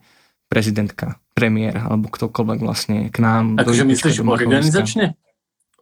[0.48, 3.60] prezidentka, premiér, alebo ktokoľvek vlastne k nám.
[3.60, 5.18] Akože myslíš organizačne?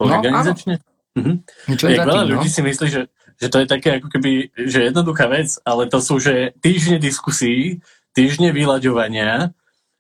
[0.02, 0.82] Organizačne?
[1.14, 1.34] No, mhm.
[1.76, 2.56] Čo je veľa ľudí no?
[2.56, 3.02] si myslí, že,
[3.38, 7.84] že to je také ako keby, že jednoduchá vec, ale to sú, že týždne diskusí,
[8.16, 9.52] týždne vyľaďovania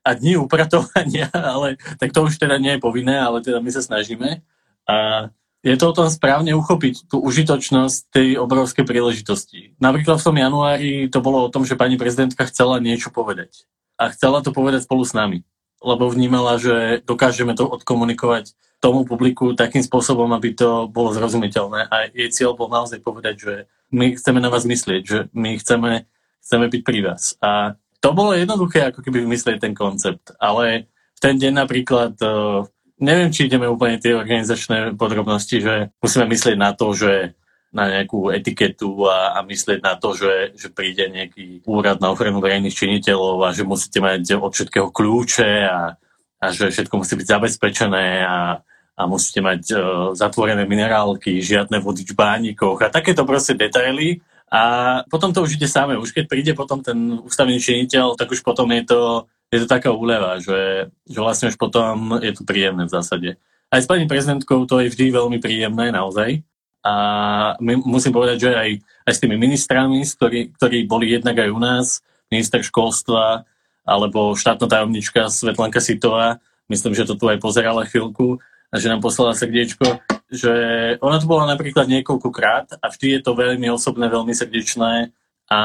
[0.01, 3.83] a dní upratovania, ale tak to už teda nie je povinné, ale teda my sa
[3.83, 4.41] snažíme.
[4.89, 5.29] A
[5.61, 9.77] je to o tom správne uchopiť tú užitočnosť tej obrovskej príležitosti.
[9.77, 13.69] Napríklad v tom januári to bolo o tom, že pani prezidentka chcela niečo povedať.
[14.01, 15.45] A chcela to povedať spolu s nami.
[15.81, 21.85] Lebo vnímala, že dokážeme to odkomunikovať tomu publiku takým spôsobom, aby to bolo zrozumiteľné.
[21.85, 23.53] A jej cieľ bol naozaj povedať, že
[23.93, 26.09] my chceme na vás myslieť, že my chceme,
[26.41, 27.37] chceme byť pri vás.
[27.37, 30.33] A to bolo jednoduché, ako keby vymyslieť ten koncept.
[30.41, 32.17] Ale v ten deň napríklad
[33.01, 37.33] neviem, či ideme úplne tie organizačné podrobnosti, že musíme myslieť na to, že
[37.71, 42.43] na nejakú etiketu a, a myslieť na to, že, že príde nejaký úrad na ochranu
[42.43, 45.95] verejných činiteľov a že musíte mať od všetkého kľúče a,
[46.43, 48.59] a že všetko musí byť zabezpečené a,
[48.99, 54.19] a musíte mať uh, zatvorené minerálky, žiadne vody v bánikoch a takéto proste detaily.
[54.51, 55.95] A potom to už ide samé.
[55.95, 58.99] Už keď príde potom ten ústavný činiteľ, tak už potom je to
[59.51, 63.29] je to taká úleva, že, že vlastne už potom je to príjemné v zásade.
[63.67, 66.39] Aj s pani prezidentkou to je vždy veľmi príjemné, naozaj.
[66.81, 66.93] A
[67.61, 68.69] my, musím povedať, že aj,
[69.05, 73.43] aj s tými ministrami, ktorí, ktorí boli jednak aj u nás, minister školstva
[73.83, 76.39] alebo štátna tajomnička Svetlanka Sitová,
[76.71, 78.39] myslím, že to tu aj pozerala chvíľku
[78.71, 79.99] a že nám poslala srdiečko,
[80.31, 80.53] že
[81.03, 85.11] ona tu bola napríklad niekoľkokrát a vždy je to veľmi osobné, veľmi srdečné
[85.51, 85.59] a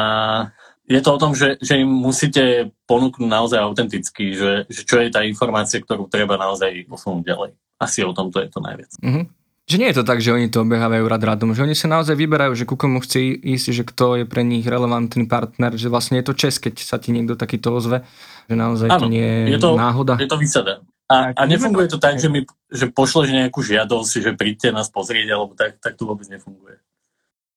[0.87, 5.11] je to o tom, že, že im musíte ponúknuť naozaj autenticky, že, že čo je
[5.11, 7.51] tá informácia, ktorú treba naozaj posunúť ďalej.
[7.83, 8.90] Asi o tomto je to najviac.
[9.03, 9.25] Mm-hmm.
[9.66, 12.14] Že nie je to tak, že oni to obehávajú rad radom, že oni sa naozaj
[12.14, 16.22] vyberajú, že ku komu chce ísť, že kto je pre nich relevantný partner, že vlastne
[16.22, 18.07] je to čest, keď sa ti niekto takýto ozve,
[18.46, 20.14] že naozaj ano, to nie je, je to, náhoda.
[20.22, 20.87] Je to výsada.
[21.11, 25.35] A, a nefunguje to tak, že, mi, že pošleš nejakú žiadosť, že príďte nás pozrieť,
[25.35, 26.79] alebo tak, tak to vôbec nefunguje.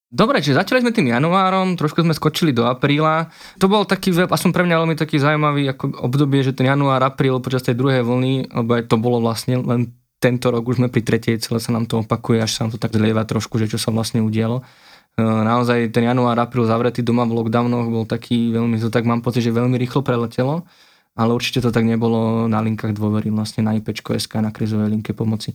[0.09, 3.29] Dobre, čiže začali sme tým januárom, trošku sme skočili do apríla.
[3.61, 7.37] To bol taký, aspoň pre mňa veľmi taký zaujímavý ako obdobie, že ten január, apríl
[7.37, 11.05] počas tej druhej vlny, lebo aj to bolo vlastne len tento rok, už sme pri
[11.05, 13.77] tretej, celé sa nám to opakuje, až sa nám to tak zlieva trošku, že čo
[13.77, 14.65] sa vlastne udialo.
[15.13, 19.21] E, naozaj ten január, apríl zavretý doma v lockdownoch bol taký veľmi, to tak mám
[19.21, 20.65] pocit, že veľmi rýchlo preletelo,
[21.13, 25.53] ale určite to tak nebolo na linkách dôvery, vlastne na IPčko.sk, na krizovej linke pomoci,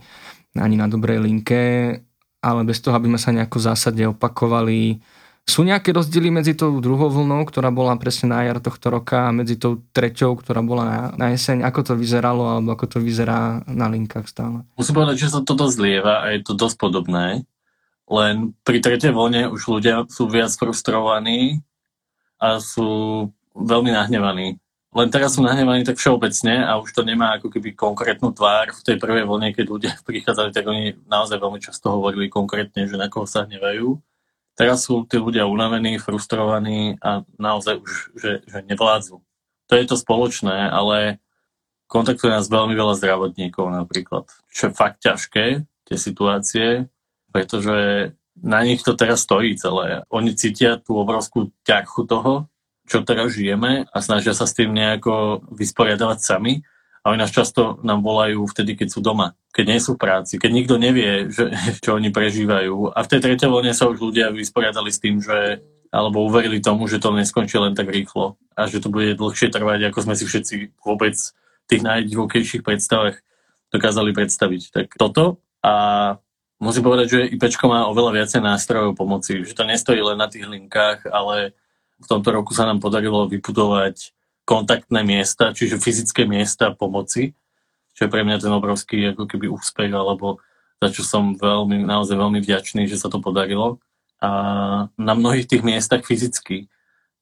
[0.55, 1.61] ani na dobrej linke
[2.45, 5.01] ale bez toho, aby sme sa nejako zásade opakovali.
[5.45, 9.33] Sú nejaké rozdiely medzi tou druhou vlnou, ktorá bola presne na jar tohto roka a
[9.33, 11.65] medzi tou treťou, ktorá bola na, na jeseň?
[11.69, 14.65] Ako to vyzeralo alebo ako to vyzerá na linkách stále?
[14.77, 17.45] Musím povedať, že sa to dosť lieva a je to dosť podobné.
[18.09, 21.61] Len pri tretej vlne už ľudia sú viac frustrovaní
[22.41, 24.61] a sú veľmi nahnevaní
[24.95, 28.71] len teraz sú nahnevaní tak všeobecne a už to nemá ako keby konkrétnu tvár.
[28.71, 32.95] V tej prvej vlne, keď ľudia prichádzali, tak oni naozaj veľmi často hovorili konkrétne, že
[32.95, 33.99] na koho sa hnevajú.
[34.55, 39.19] Teraz sú tí ľudia unavení, frustrovaní a naozaj už, že, že nevládzu.
[39.67, 41.19] To je to spoločné, ale
[41.91, 46.87] kontaktuje nás veľmi veľa zdravotníkov napríklad, čo je fakt ťažké, tie situácie,
[47.35, 50.07] pretože na nich to teraz stojí celé.
[50.11, 52.47] Oni cítia tú obrovskú ťarchu toho,
[52.85, 56.61] čo teraz žijeme a snažia sa s tým nejako vysporiadavať sami.
[57.05, 60.41] A oni nás často nám volajú vtedy, keď sú doma, keď nie sú v práci,
[60.41, 61.53] keď nikto nevie, že,
[61.85, 62.97] čo oni prežívajú.
[62.97, 65.61] A v tej tretej vlne sa už ľudia vysporiadali s tým, že
[65.95, 69.95] alebo uverili tomu, že to neskončí len tak rýchlo a že to bude dlhšie trvať,
[69.95, 73.23] ako sme si všetci vôbec v tých najdivokejších predstavách
[73.71, 74.63] dokázali predstaviť.
[74.75, 75.75] Tak toto a
[76.59, 80.51] musím povedať, že IPčko má oveľa viacej nástrojov pomoci, že to nestojí len na tých
[80.51, 81.55] linkách, ale
[82.01, 87.33] v tomto roku sa nám podarilo vybudovať kontaktné miesta, čiže fyzické miesta pomoci,
[87.97, 90.43] čo je pre mňa ten obrovský ako keby úspech, alebo
[90.83, 93.81] za čo som veľmi, naozaj veľmi vďačný, že sa to podarilo.
[94.21, 94.31] A
[94.99, 96.69] na mnohých tých miestach fyzicky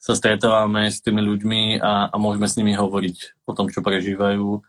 [0.02, 4.66] sa stretávame s tými ľuďmi a, a môžeme s nimi hovoriť o tom, čo prežívajú,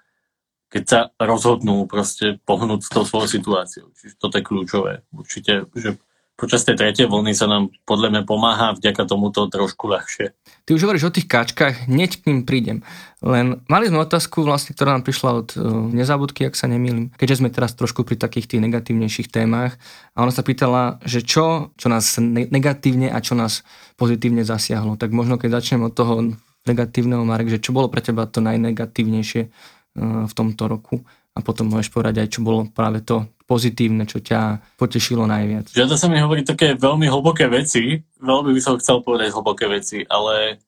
[0.69, 3.87] keď sa rozhodnú proste pohnúť s tou svojou situáciou.
[3.97, 4.93] Čiže toto je kľúčové.
[5.09, 5.97] Určite, že
[6.43, 10.35] počas tej tretej vlny sa nám podľa mňa pomáha vďaka tomuto trošku ľahšie.
[10.67, 12.83] Ty už hovoríš o tých káčkach, hneď k ním prídem.
[13.23, 15.63] Len mali sme otázku, vlastne, ktorá nám prišla od uh,
[15.95, 19.79] nezabudky, ak sa nemýlim, keďže sme teraz trošku pri takých tých negatívnejších témach.
[20.11, 23.63] A ona sa pýtala, že čo, čo nás negatívne a čo nás
[23.95, 24.99] pozitívne zasiahlo.
[24.99, 26.35] Tak možno keď začnem od toho
[26.67, 31.07] negatívneho, Marek, že čo bolo pre teba to najnegatívnejšie uh, v tomto roku?
[31.33, 35.73] A potom môžeš povedať aj, čo bolo práve to pozitívne, čo ťa potešilo najviac?
[35.73, 40.05] Žiada sa mi hovorí také veľmi hlboké veci, veľmi by som chcel povedať hlboké veci,
[40.05, 40.61] ale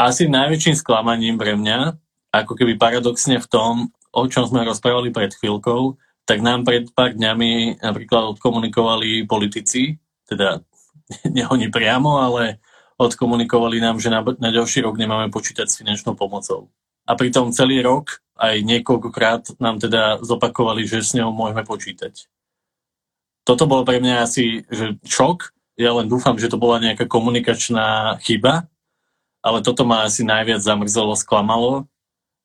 [0.00, 1.94] asi najväčším sklamaním pre mňa,
[2.34, 3.72] ako keby paradoxne v tom,
[4.10, 5.94] o čom sme rozprávali pred chvíľkou,
[6.26, 10.62] tak nám pred pár dňami napríklad odkomunikovali politici, teda
[11.34, 12.58] nie oni priamo, ale
[13.00, 16.68] odkomunikovali nám, že na, na ďalší rok nemáme počítať s finančnou pomocou.
[17.10, 22.30] A pritom celý rok aj niekoľkokrát nám teda zopakovali, že s ňou môžeme počítať.
[23.42, 25.50] Toto bolo pre mňa asi že šok.
[25.74, 28.70] Ja len dúfam, že to bola nejaká komunikačná chyba,
[29.42, 31.88] ale toto ma asi najviac zamrzelo, sklamalo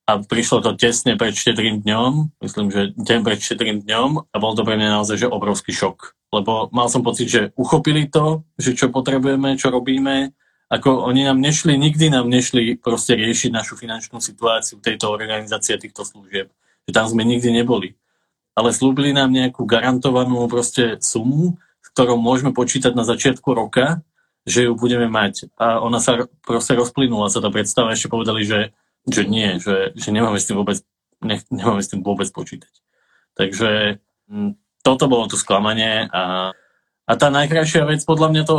[0.07, 4.55] a prišlo to tesne pred 4 dňom, myslím, že deň pred 4 dňom a bol
[4.55, 6.15] to pre mňa naozaj že obrovský šok.
[6.31, 10.31] Lebo mal som pocit, že uchopili to, že čo potrebujeme, čo robíme,
[10.65, 16.01] ako oni nám nešli, nikdy nám nešli proste riešiť našu finančnú situáciu tejto organizácie, týchto
[16.01, 16.49] služieb.
[16.89, 17.93] Že tam sme nikdy neboli.
[18.57, 24.01] Ale slúbili nám nejakú garantovanú proste sumu, s ktorou môžeme počítať na začiatku roka,
[24.45, 25.53] že ju budeme mať.
[25.57, 28.73] A ona sa proste rozplynula, sa tá predstava, ešte povedali, že,
[29.05, 30.81] že nie, že, že nemáme, s tým vôbec,
[31.21, 32.73] ne, nemáme s tým vôbec počítať.
[33.37, 34.51] Takže m, hm,
[34.85, 36.53] toto bolo to sklamanie a,
[37.09, 38.55] a tá najkrajšia vec podľa mňa to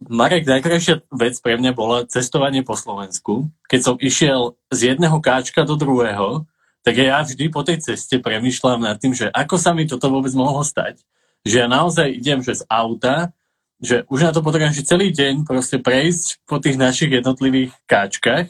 [0.00, 3.52] Marek, najkrajšia vec pre mňa bola cestovanie po Slovensku.
[3.68, 6.48] Keď som išiel z jedného káčka do druhého,
[6.80, 10.32] tak ja vždy po tej ceste premyšľam nad tým, že ako sa mi toto vôbec
[10.32, 11.04] mohlo stať.
[11.44, 13.36] Že ja naozaj idem že z auta,
[13.76, 18.48] že už na to potrebujem že celý deň proste prejsť po tých našich jednotlivých káčkach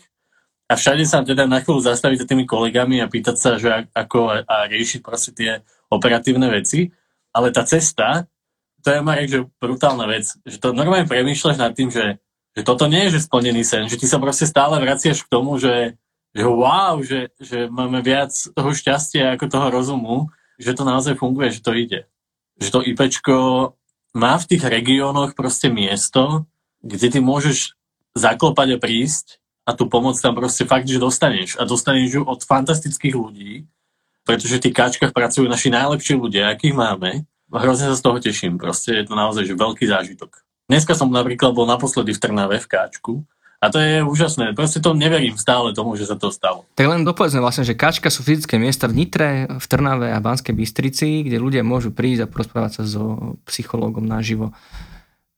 [0.71, 4.19] a všade sa teda na chvíľu zastaviť s tými kolegami a pýtať sa, že ako
[4.31, 6.95] a, a riešiť proste tie operatívne veci.
[7.35, 8.30] Ale tá cesta,
[8.81, 12.19] to je Marek, že brutálna vec, že to normálne premýšľaš nad tým, že,
[12.57, 15.61] že toto nie je že splnený sen, že ty sa proste stále vraciaš k tomu,
[15.61, 15.95] že,
[16.33, 20.17] že wow, že, že máme viac toho šťastia ako toho rozumu,
[20.61, 22.01] že to naozaj funguje, že to ide.
[22.61, 23.37] Že to IPčko
[24.13, 26.45] má v tých regiónoch proste miesto,
[26.83, 27.79] kde ty môžeš
[28.17, 31.57] zaklopať a prísť a tú pomoc tam proste fakt, že dostaneš.
[31.57, 33.71] A dostaneš ju od fantastických ľudí,
[34.27, 38.57] pretože v tých káčkach pracujú naši najlepší ľudia, akých máme hrozne sa z toho teším.
[38.57, 40.47] Proste je to naozaj že veľký zážitok.
[40.71, 43.13] Dneska som napríklad bol naposledy v Trnave v Káčku
[43.61, 44.55] a to je úžasné.
[44.55, 46.65] Proste to neverím stále tomu, že sa to stalo.
[46.79, 50.55] Tak len dopovedzme vlastne, že Káčka sú fyzické miesta v Nitre, v Trnave a Banskej
[50.55, 54.55] Bystrici, kde ľudia môžu prísť a porozprávať sa so psychológom naživo.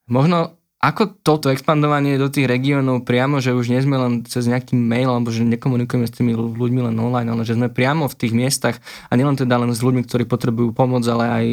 [0.07, 4.75] Možno ako toto expandovanie do tých regiónov priamo, že už nie sme len cez nejaký
[4.75, 8.35] mail, alebo že nekomunikujeme s tými ľuďmi len online, ale že sme priamo v tých
[8.35, 11.47] miestach a nielen teda len s ľuďmi, ktorí potrebujú pomoc, ale aj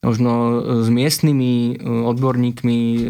[0.00, 0.32] možno
[0.80, 1.72] s miestnymi e,
[2.08, 3.00] odborníkmi, e,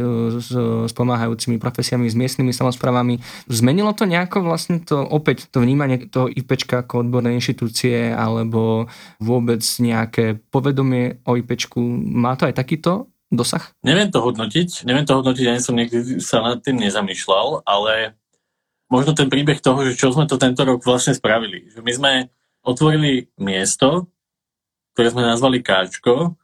[0.43, 0.51] s,
[0.91, 3.23] s pomáhajúcimi profesiami, s miestnymi samozprávami.
[3.47, 8.91] Zmenilo to nejako vlastne to opäť to vnímanie toho IPčka ako odbornej inštitúcie alebo
[9.23, 11.79] vôbec nejaké povedomie o IPčku?
[12.11, 13.73] Má to aj takýto dosah?
[13.87, 18.19] Neviem to hodnotiť, neviem to hodnotiť, ani som niekdy sa nad tým nezamýšľal, ale
[18.91, 21.71] možno ten príbeh toho, že čo sme to tento rok vlastne spravili.
[21.71, 22.13] Že my sme
[22.67, 24.11] otvorili miesto,
[24.93, 26.37] ktoré sme nazvali Káčko,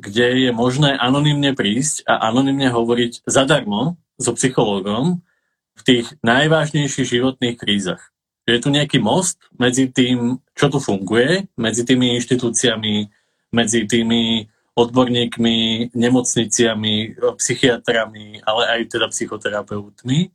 [0.00, 5.20] kde je možné anonymne prísť a anonymne hovoriť zadarmo so psychológom
[5.76, 8.00] v tých najvážnejších životných krízach.
[8.48, 13.06] Je tu nejaký most medzi tým, čo tu funguje, medzi tými inštitúciami,
[13.52, 20.30] medzi tými odborníkmi, nemocniciami, psychiatrami, ale aj teda psychoterapeutmi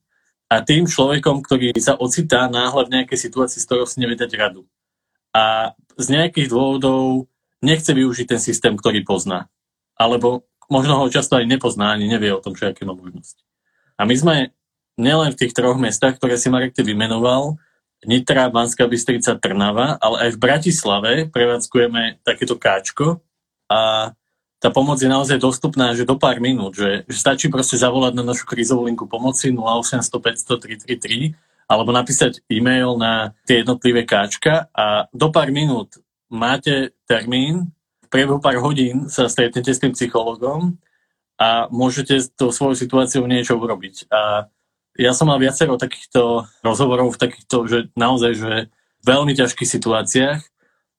[0.51, 4.31] a tým človekom, ktorý sa ocitá náhle v nejakej situácii, z ktorou si nevie dať
[4.37, 4.69] radu.
[5.33, 7.27] A z nejakých dôvodov
[7.63, 9.49] nechce využiť ten systém, ktorý pozná.
[9.97, 13.41] Alebo možno ho často aj nepozná, ani nevie o tom, čo aké má možnosť.
[13.97, 14.35] A my sme
[14.99, 17.57] nielen v tých troch mestách, ktoré si Marek vymenoval,
[18.05, 23.23] Nitra, Banská Bystrica, Trnava, ale aj v Bratislave prevádzkujeme takéto káčko
[23.71, 24.11] a
[24.65, 28.25] tá pomoc je naozaj dostupná že do pár minút, že, že stačí proste zavolať na
[28.25, 35.06] našu krízovú linku pomoci 0800 500 333 alebo napísať e-mail na tie jednotlivé káčka a
[35.13, 36.01] do pár minút
[36.34, 37.70] máte termín,
[38.01, 40.82] v priebehu pár hodín sa stretnete s tým psychologom
[41.38, 44.09] a môžete s tou svojou situáciou niečo urobiť.
[44.09, 44.49] A
[44.95, 48.53] ja som mal viacero takýchto rozhovorov v takýchto, že naozaj, že
[49.03, 50.41] veľmi ťažkých situáciách.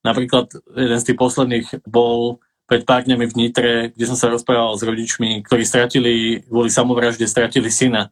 [0.05, 4.75] Napríklad jeden z tých posledných bol pred pár dňami v Nitre, kde som sa rozprával
[4.75, 8.11] s rodičmi, ktorí stratili, kvôli samovražde, stratili syna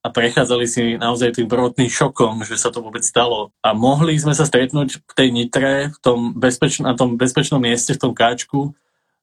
[0.00, 3.52] a prechádzali si naozaj tým prvotným šokom, že sa to vôbec stalo.
[3.60, 7.92] A mohli sme sa stretnúť v tej Nitre, v tom bezpeč- na tom bezpečnom mieste,
[7.92, 8.72] v tom káčku,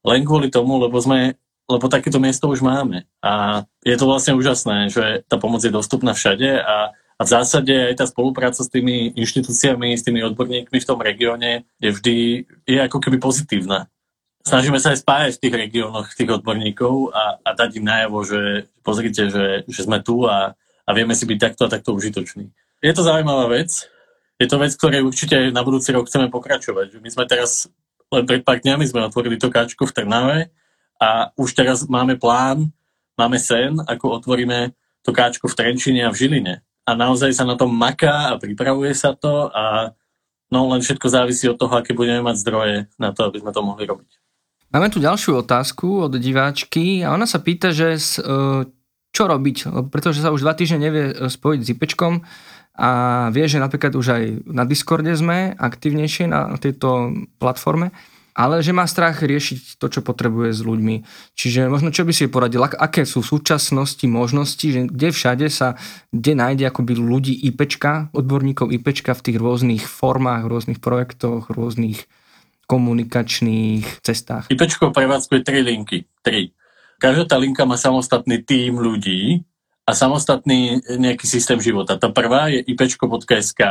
[0.06, 3.04] len kvôli tomu, lebo sme lebo takéto miesto už máme.
[3.20, 7.76] A je to vlastne úžasné, že tá pomoc je dostupná všade a, a v zásade
[7.76, 12.16] aj tá spolupráca s tými inštitúciami, s tými odborníkmi v tom regióne je vždy
[12.64, 13.92] je ako keby pozitívna.
[14.48, 18.72] Snažíme sa aj spájať v tých regiónoch tých odborníkov a, a dať im najavo, že
[18.80, 20.56] pozrite, že, že sme tu a,
[20.88, 22.48] a vieme si byť takto a takto užitoční.
[22.80, 23.92] Je to zaujímavá vec.
[24.40, 26.96] Je to vec, ktorej určite na budúci rok chceme pokračovať.
[27.04, 27.68] My sme teraz,
[28.08, 30.48] len pred pár dňami sme otvorili to káčku v Trnave
[30.96, 32.72] a už teraz máme plán,
[33.20, 34.72] máme sen, ako otvoríme
[35.04, 36.64] to káčko v Trenčine a v Žiline.
[36.88, 39.92] A naozaj sa na tom maká a pripravuje sa to a
[40.48, 43.60] no len všetko závisí od toho, aké budeme mať zdroje na to, aby sme to
[43.60, 44.27] mohli robiť.
[44.68, 47.96] Máme tu ďalšiu otázku od diváčky a ona sa pýta, že
[49.18, 49.58] čo robiť,
[49.90, 52.14] pretože sa už dva týždne nevie e, spojiť s IPčkom
[52.78, 52.90] a
[53.34, 57.90] vie, že napríklad už aj na Discorde sme aktivnejšie na tejto platforme,
[58.38, 60.96] ale že má strach riešiť to, čo potrebuje s ľuďmi.
[61.34, 65.74] Čiže možno čo by si poradil, aké sú v súčasnosti možnosti, že kde všade sa,
[66.14, 72.06] kde nájde akoby ľudí IPčka, odborníkov IPčka v tých rôznych formách, rôznych projektoch, rôznych
[72.68, 74.52] komunikačných cestách.
[74.52, 76.04] IPčko prevádzkuje tri linky.
[76.22, 76.52] Tri
[76.98, 79.46] každá tá linka má samostatný tím ľudí
[79.86, 81.96] a samostatný nejaký systém života.
[81.96, 83.62] Tá prvá je ipčko.sk,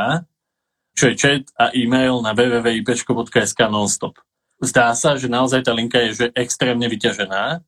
[0.97, 4.17] čo je chat a e-mail na www.ipčko.sk nonstop.
[4.63, 7.61] Zdá sa, že naozaj tá linka je že extrémne vyťažená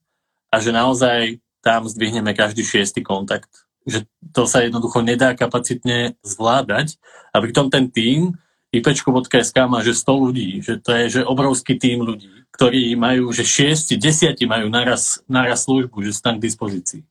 [0.48, 3.50] a že naozaj tam zdvihneme každý šiestý kontakt.
[3.84, 6.96] Že to sa jednoducho nedá kapacitne zvládať
[7.34, 8.40] a pritom ten tím
[8.72, 13.46] ipčko.sk má že 100 ľudí, že to je že obrovský tím ľudí ktorí majú, že
[13.46, 17.06] šiesti, desiati majú naraz, naraz službu, že sú tam k dispozícii.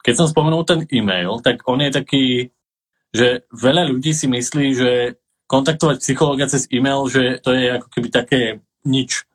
[0.00, 2.24] Keď som spomenul ten e-mail, tak on je taký,
[3.12, 4.90] že veľa ľudí si myslí, že
[5.44, 8.40] kontaktovať psychologa cez e-mail, že to je ako keby také
[8.88, 9.28] nič.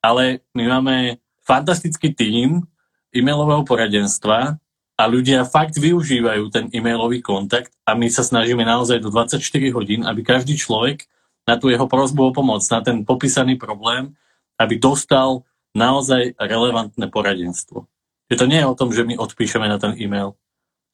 [0.00, 0.96] Ale my máme
[1.44, 2.64] fantastický tím
[3.12, 4.56] e-mailového poradenstva
[4.94, 9.42] a ľudia fakt využívajú ten e-mailový kontakt a my sa snažíme naozaj do 24
[9.74, 11.06] hodín, aby každý človek
[11.44, 14.14] na tú jeho prozbu o pomoc, na ten popísaný problém
[14.58, 15.42] aby dostal
[15.74, 17.90] naozaj relevantné poradenstvo.
[18.30, 20.38] Že to nie je o tom, že my odpíšeme na ten e-mail,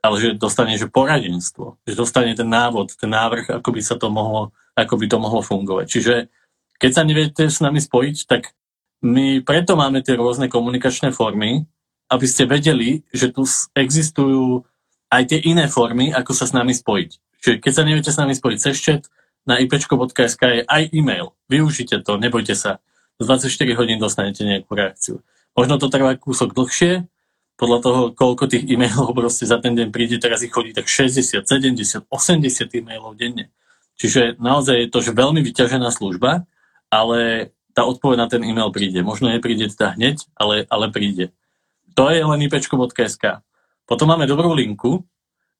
[0.00, 4.08] ale že dostane že poradenstvo, že dostane ten návod, ten návrh, ako by sa to
[4.08, 5.86] mohlo, ako by to mohlo fungovať.
[5.86, 6.14] Čiže
[6.80, 8.56] keď sa neviete s nami spojiť, tak
[9.04, 11.68] my preto máme tie rôzne komunikačné formy,
[12.10, 13.46] aby ste vedeli, že tu
[13.78, 14.66] existujú
[15.10, 17.10] aj tie iné formy, ako sa s nami spojiť.
[17.40, 19.02] Čiže keď sa neviete s nami spojiť cez chat,
[19.48, 21.32] na ipčko.sk je aj e-mail.
[21.48, 22.82] Využite to, nebojte sa.
[23.22, 25.24] 24 hodín dostanete nejakú reakciu.
[25.56, 27.08] Možno to trvá kúsok dlhšie,
[27.60, 31.44] podľa toho, koľko tých e-mailov proste za ten deň príde, teraz ich chodí tak 60,
[31.44, 33.52] 70, 80 e-mailov denne.
[34.00, 36.48] Čiže naozaj je to že veľmi vyťažená služba,
[36.88, 39.04] ale tá odpoveď na ten e-mail príde.
[39.04, 41.36] Možno nepríde teda hneď, ale, ale príde.
[42.00, 43.44] To je len ipečko.sk.
[43.84, 45.04] Potom máme dobrú linku,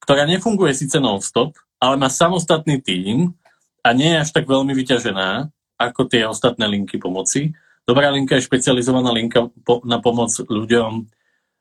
[0.01, 3.36] ktorá nefunguje síce non-stop, ale má samostatný tím
[3.84, 7.53] a nie je až tak veľmi vyťažená ako tie ostatné linky pomoci.
[7.84, 9.53] Dobrá linka je špecializovaná linka
[9.84, 11.12] na pomoc ľuďom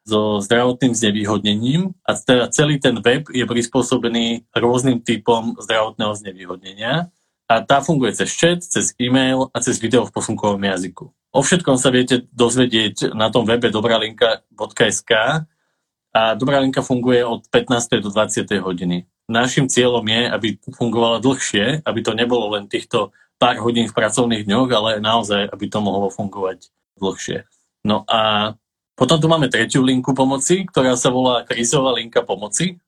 [0.07, 7.11] so zdravotným znevýhodnením a teda celý ten web je prispôsobený rôznym typom zdravotného znevýhodnenia
[7.49, 11.09] a tá funguje cez chat, cez e-mail a cez video v posunkovom jazyku.
[11.33, 15.11] O všetkom sa viete dozvedieť na tom webe dobralinka.sk
[16.09, 18.05] a Dobrá linka funguje od 15.
[18.05, 18.45] do 20.
[18.61, 19.09] hodiny.
[19.29, 24.45] Našim cieľom je, aby fungovala dlhšie, aby to nebolo len týchto pár hodín v pracovných
[24.45, 27.45] dňoch, ale naozaj, aby to mohlo fungovať dlhšie.
[27.85, 28.53] No a
[28.97, 32.81] potom tu máme tretiu linku pomoci, ktorá sa volá krízová linka pomoci.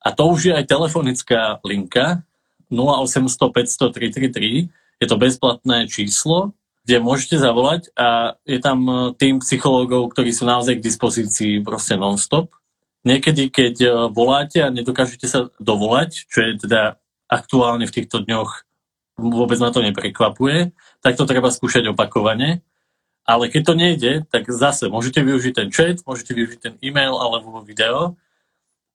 [0.00, 2.24] A to už je aj telefonická linka
[2.72, 4.70] 0800 500 333.
[5.00, 6.54] Je to bezplatné číslo,
[6.84, 11.94] kde môžete zavolať a je tam e, tým psychológov, ktorí sú naozaj k dispozícii proste
[11.96, 12.52] non-stop.
[13.04, 17.00] Niekedy, keď e, voláte a nedokážete sa dovolať, čo je teda
[17.30, 18.66] aktuálne v týchto dňoch
[19.20, 20.72] vôbec ma to neprekvapuje,
[21.04, 22.64] tak to treba skúšať opakovane.
[23.28, 27.60] Ale keď to nejde, tak zase môžete využiť ten chat, môžete využiť ten e-mail alebo
[27.60, 28.16] video.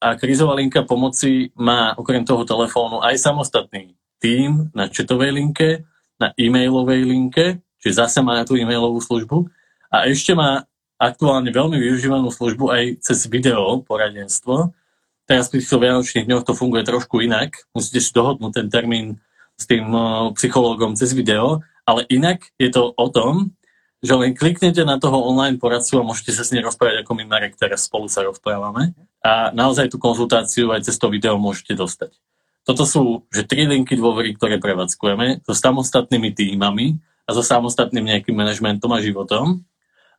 [0.05, 5.81] A krizová linka pomoci má okrem toho telefónu aj samostatný tým na chatovej linke,
[6.21, 7.45] na e-mailovej linke,
[7.81, 9.49] čiže zase má tú e-mailovú službu.
[9.89, 10.69] A ešte má
[11.01, 14.77] aktuálne veľmi využívanú službu aj cez video poradenstvo.
[15.25, 17.65] Teraz pri týchto vianočných dňoch to funguje trošku inak.
[17.73, 19.17] Musíte si dohodnúť ten termín
[19.57, 19.89] s tým
[20.37, 23.57] psychológom cez video, ale inak je to o tom,
[24.05, 27.25] že len kliknete na toho online poradcu a môžete sa s ním rozprávať, ako my
[27.25, 28.93] Marek teraz spolu sa rozprávame.
[29.25, 32.13] A naozaj tú konzultáciu aj cez to video môžete dostať.
[32.61, 38.37] Toto sú že tri linky dôvery, ktoré prevádzkujeme so samostatnými týmami a so samostatným nejakým
[38.37, 39.65] manažmentom a životom.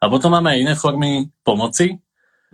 [0.03, 2.03] A potom máme aj iné formy pomoci,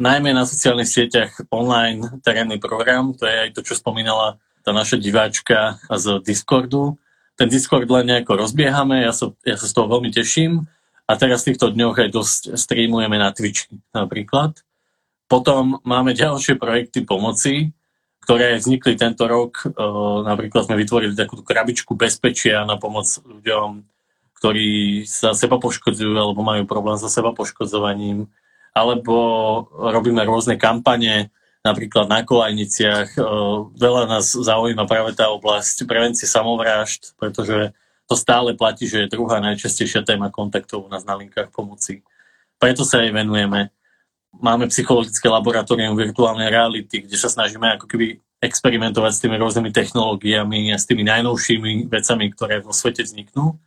[0.00, 4.96] najmä na sociálnych sieťach online terénny program, to je aj to, čo spomínala tá naša
[4.96, 6.96] diváčka z Discordu.
[7.34, 10.68] Ten Discord len nejako rozbiehame, ja sa, ja sa z toho veľmi teším
[11.08, 14.56] a teraz v týchto dňoch aj dosť streamujeme na Twitch napríklad.
[15.32, 17.72] Potom máme ďalšie projekty pomoci,
[18.20, 19.64] ktoré vznikli tento rok.
[20.28, 23.80] Napríklad sme vytvorili takú krabičku bezpečia na pomoc ľuďom,
[24.36, 28.28] ktorí sa seba poškodzujú alebo majú problém so seba poškodzovaním.
[28.76, 29.16] Alebo
[29.72, 31.32] robíme rôzne kampane,
[31.64, 33.16] napríklad na kolajniciach.
[33.72, 37.72] Veľa nás zaujíma práve tá oblasť prevencie samovrážd, pretože
[38.04, 42.04] to stále platí, že je druhá najčastejšia téma kontaktov u nás na linkách pomoci.
[42.60, 43.72] Preto sa jej venujeme.
[44.40, 50.72] Máme psychologické laboratórium virtuálnej reality, kde sa snažíme ako keby experimentovať s tými rôznymi technológiami
[50.72, 53.60] a s tými najnovšími vecami, ktoré vo svete vzniknú.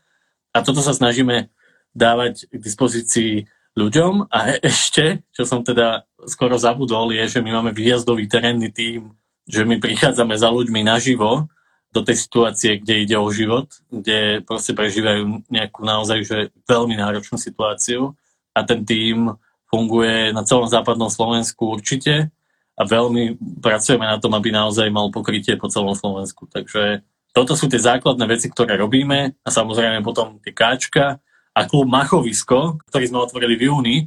[0.52, 1.54] A toto sa snažíme
[1.96, 3.34] dávať k dispozícii
[3.78, 4.32] ľuďom.
[4.34, 9.62] A ešte, čo som teda skoro zabudol, je, že my máme výjazdový terénny tým, že
[9.64, 11.48] my prichádzame za ľuďmi naživo
[11.96, 16.38] do tej situácie, kde ide o život, kde proste prežívajú nejakú naozaj že
[16.68, 18.12] veľmi náročnú situáciu
[18.52, 19.32] a ten tým
[19.76, 22.32] funguje na celom západnom Slovensku určite
[22.80, 26.48] a veľmi pracujeme na tom, aby naozaj mal pokrytie po celom Slovensku.
[26.48, 27.04] Takže
[27.36, 31.20] toto sú tie základné veci, ktoré robíme a samozrejme potom tie káčka
[31.52, 33.98] a klub Machovisko, ktorý sme otvorili v júni,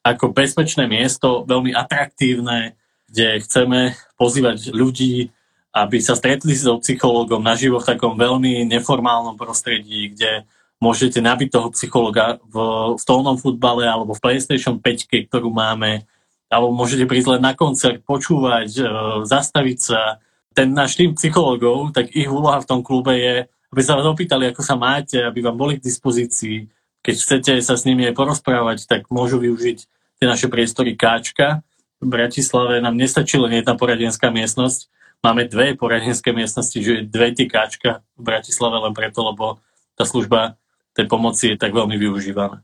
[0.00, 2.80] ako bezpečné miesto, veľmi atraktívne,
[3.12, 5.28] kde chceme pozývať ľudí,
[5.72, 10.48] aby sa stretli so psychológom naživo v takom veľmi neformálnom prostredí, kde
[10.82, 12.56] môžete nabiť toho psychologa v
[12.98, 16.02] stolnom futbale alebo v PlayStation 5, ktorú máme,
[16.50, 18.84] alebo môžete prísť len na koncert, počúvať, e,
[19.22, 20.18] zastaviť sa.
[20.52, 24.50] Ten náš tým psychológov, tak ich úloha v tom klube je, aby sa vás opýtali,
[24.50, 26.66] ako sa máte, aby vám boli k dispozícii.
[27.00, 29.78] Keď chcete sa s nimi aj porozprávať, tak môžu využiť
[30.20, 31.64] tie naše priestory Káčka.
[32.02, 34.90] V Bratislave nám nestačí len jedna poradenská miestnosť,
[35.22, 39.62] máme dve poradenské miestnosti, že dve tie káčka v Bratislave len preto, lebo
[39.94, 40.58] tá služba
[40.92, 42.60] tej pomoci je tak veľmi využívaná.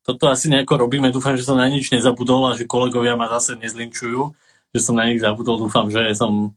[0.00, 3.56] Toto asi nejako robíme, dúfam, že som na nič nezabudol a že kolegovia ma zase
[3.60, 4.32] nezlinčujú,
[4.72, 6.56] že som na nich zabudol, dúfam, že som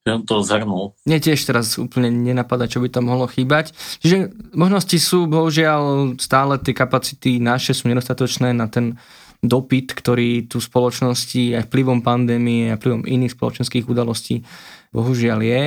[0.00, 0.96] že to zhrnul.
[1.04, 3.76] Mne tiež teraz úplne nenapadá, čo by tam mohlo chýbať.
[4.00, 8.96] Čiže možnosti sú, bohužiaľ, stále tie kapacity naše sú nedostatočné na ten
[9.44, 14.44] dopyt, ktorý tu spoločnosti aj vplyvom pandémie a vplyvom iných spoločenských udalostí
[14.92, 15.64] bohužiaľ je,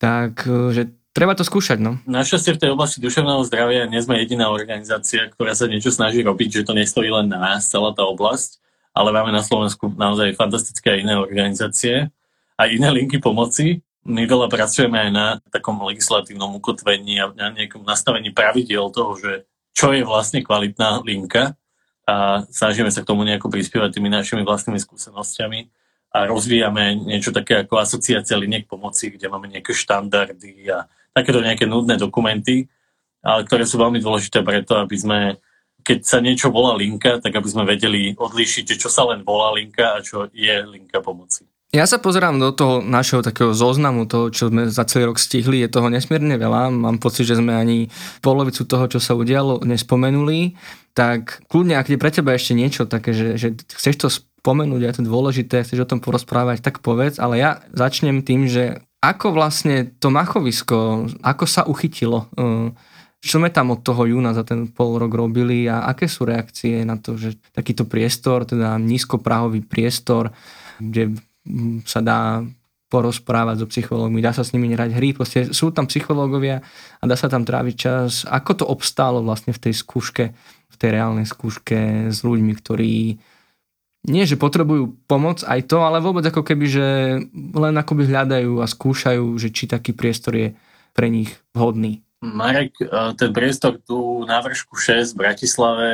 [0.00, 0.82] tak e, že
[1.18, 1.82] treba to skúšať.
[1.82, 1.98] No.
[2.06, 6.62] Našťastie v tej oblasti duševného zdravia nie sme jediná organizácia, ktorá sa niečo snaží robiť,
[6.62, 8.62] že to nestojí len na nás, celá tá oblasť,
[8.94, 12.14] ale máme na Slovensku naozaj fantastické iné organizácie
[12.54, 13.82] a iné linky pomoci.
[14.06, 19.32] My veľa pracujeme aj na takom legislatívnom ukotvení a na nejakom nastavení pravidiel toho, že
[19.74, 21.58] čo je vlastne kvalitná linka
[22.06, 25.66] a snažíme sa k tomu nejako prispievať tými našimi vlastnými skúsenostiami
[26.14, 30.88] a rozvíjame niečo také ako asociácia liniek pomoci, kde máme nejaké štandardy a
[31.18, 32.70] takéto nejaké nudné dokumenty,
[33.26, 35.18] ale ktoré sú veľmi dôležité preto, aby sme,
[35.82, 39.98] keď sa niečo volá linka, tak aby sme vedeli odlíšiť, čo sa len volá linka
[39.98, 41.42] a čo je linka pomoci.
[41.68, 45.60] Ja sa pozerám do toho našeho takého zoznamu, toho, čo sme za celý rok stihli,
[45.60, 46.72] je toho nesmierne veľa.
[46.72, 47.92] Mám pocit, že sme ani
[48.24, 50.56] polovicu toho, čo sa udialo, nespomenuli.
[50.96, 54.94] Tak kľudne, ak je pre teba ešte niečo také, že, že chceš to spomenúť, je
[54.96, 59.94] to dôležité, chceš o tom porozprávať, tak povedz, ale ja začnem tým, že ako vlastne
[60.02, 62.26] to machovisko, ako sa uchytilo,
[63.18, 66.86] čo sme tam od toho júna za ten pol rok robili a aké sú reakcie
[66.86, 70.30] na to, že takýto priestor, teda nízkoprahový priestor,
[70.78, 71.18] kde
[71.86, 72.42] sa dá
[72.88, 76.64] porozprávať so psychológmi, dá sa s nimi hrať hry, proste sú tam psychológovia
[76.98, 78.24] a dá sa tam tráviť čas.
[78.24, 80.24] Ako to obstálo vlastne v tej skúške,
[80.72, 83.20] v tej reálnej skúške s ľuďmi, ktorí
[84.08, 86.86] nie, že potrebujú pomoc aj to, ale vôbec ako keby, že
[87.32, 90.48] len akoby hľadajú a skúšajú, že či taký priestor je
[90.96, 92.02] pre nich vhodný.
[92.18, 95.88] Marek, e, ten priestor tu na vršku 6 v Bratislave,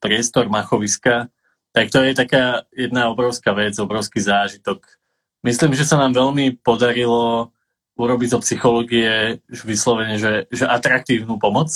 [0.00, 1.28] priestor Machoviska,
[1.76, 4.80] tak to je taká jedna obrovská vec, obrovský zážitok.
[5.44, 7.52] Myslím, že sa nám veľmi podarilo
[7.98, 11.68] urobiť zo psychológie vyslovene, že, že atraktívnu pomoc.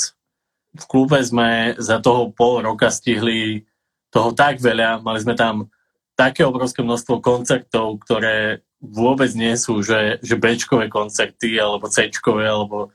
[0.73, 3.69] V klube sme za toho pol roka stihli
[4.13, 5.01] toho tak veľa.
[5.01, 5.73] Mali sme tam
[6.13, 12.93] také obrovské množstvo koncertov, ktoré vôbec nie sú, že, že Bčkové koncerty, alebo Cčkové, alebo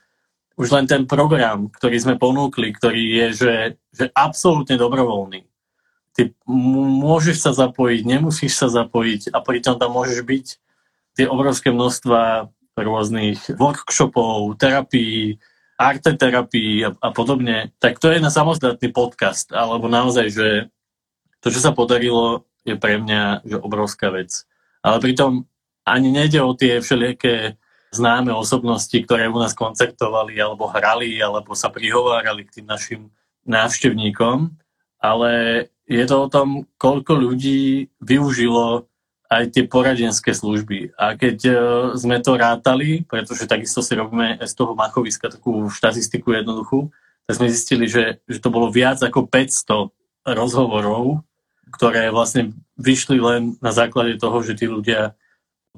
[0.57, 3.55] už len ten program, ktorý sme ponúkli, ktorý je, že,
[3.93, 5.45] že absolútne dobrovoľný.
[6.17, 10.45] Ty môžeš sa zapojiť, nemusíš sa zapojiť a pritom tam môžeš byť
[11.13, 15.37] tie obrovské množstva rôznych workshopov, terapií,
[15.77, 20.47] arteterapii a, a podobne, tak to je na samostatný podcast, alebo naozaj, že
[21.41, 24.43] to, čo sa podarilo, je pre mňa že obrovská vec.
[24.83, 25.47] Ale pritom
[25.87, 27.55] ani nejde o tie všelijaké
[27.95, 33.01] známe osobnosti, ktoré u nás koncertovali, alebo hrali, alebo sa prihovárali k tým našim
[33.47, 34.51] návštevníkom,
[34.99, 35.31] ale
[35.87, 38.83] je to o tom, koľko ľudí využilo
[39.27, 40.95] aj tie poradenské služby.
[40.99, 41.57] A keď uh,
[41.95, 46.91] sme to rátali, pretože takisto si robíme z toho machoviska takú štatistiku jednoduchú,
[47.27, 49.91] tak sme zistili, že, že to bolo viac ako 500
[50.27, 51.23] rozhovorov,
[51.71, 55.15] ktoré vlastne vyšli len na základe toho, že tí ľudia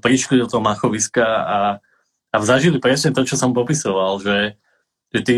[0.02, 1.60] prišli do toho machoviska a
[2.30, 4.54] a zažili presne to, čo som popisoval, že,
[5.10, 5.38] že ty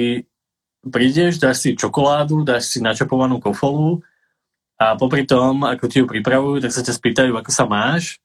[0.84, 4.03] prídeš, dáš si čokoládu, dáš si načapovanú kofolu
[4.76, 8.20] a popri tom, ako ti ju pripravujú, tak sa ťa spýtajú, ako sa máš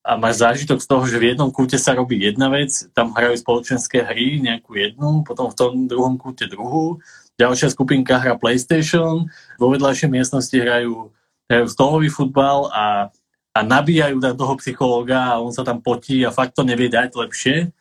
[0.00, 3.36] a máš zážitok z toho, že v jednom kúte sa robí jedna vec, tam hrajú
[3.36, 7.04] spoločenské hry, nejakú jednu, potom v tom druhom kúte druhú,
[7.40, 9.24] ďalšia skupinka hra PlayStation,
[9.56, 11.08] vo vedľajšej miestnosti hrajú,
[11.48, 13.08] hrajú stolový futbal a,
[13.56, 17.16] a nabíjajú tam toho psychológa a on sa tam potí a fakt to nevie dať
[17.16, 17.72] lepšie.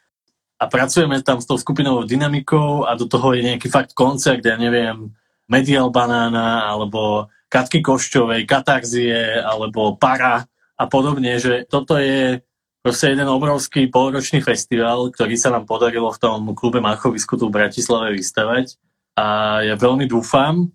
[0.60, 4.56] A pracujeme tam s tou skupinovou dynamikou a do toho je nejaký fakt koncert, ja
[4.60, 5.12] neviem,
[5.48, 10.46] Medial Banána alebo Katky Košťovej, Katarzie alebo Para
[10.76, 12.44] a podobne, že toto je
[12.84, 17.56] proste jeden obrovský polročný festival, ktorý sa nám podarilo v tom klube Machovisku tu v
[17.56, 18.80] Bratislave vystavať
[19.20, 19.24] a
[19.68, 20.72] ja veľmi dúfam,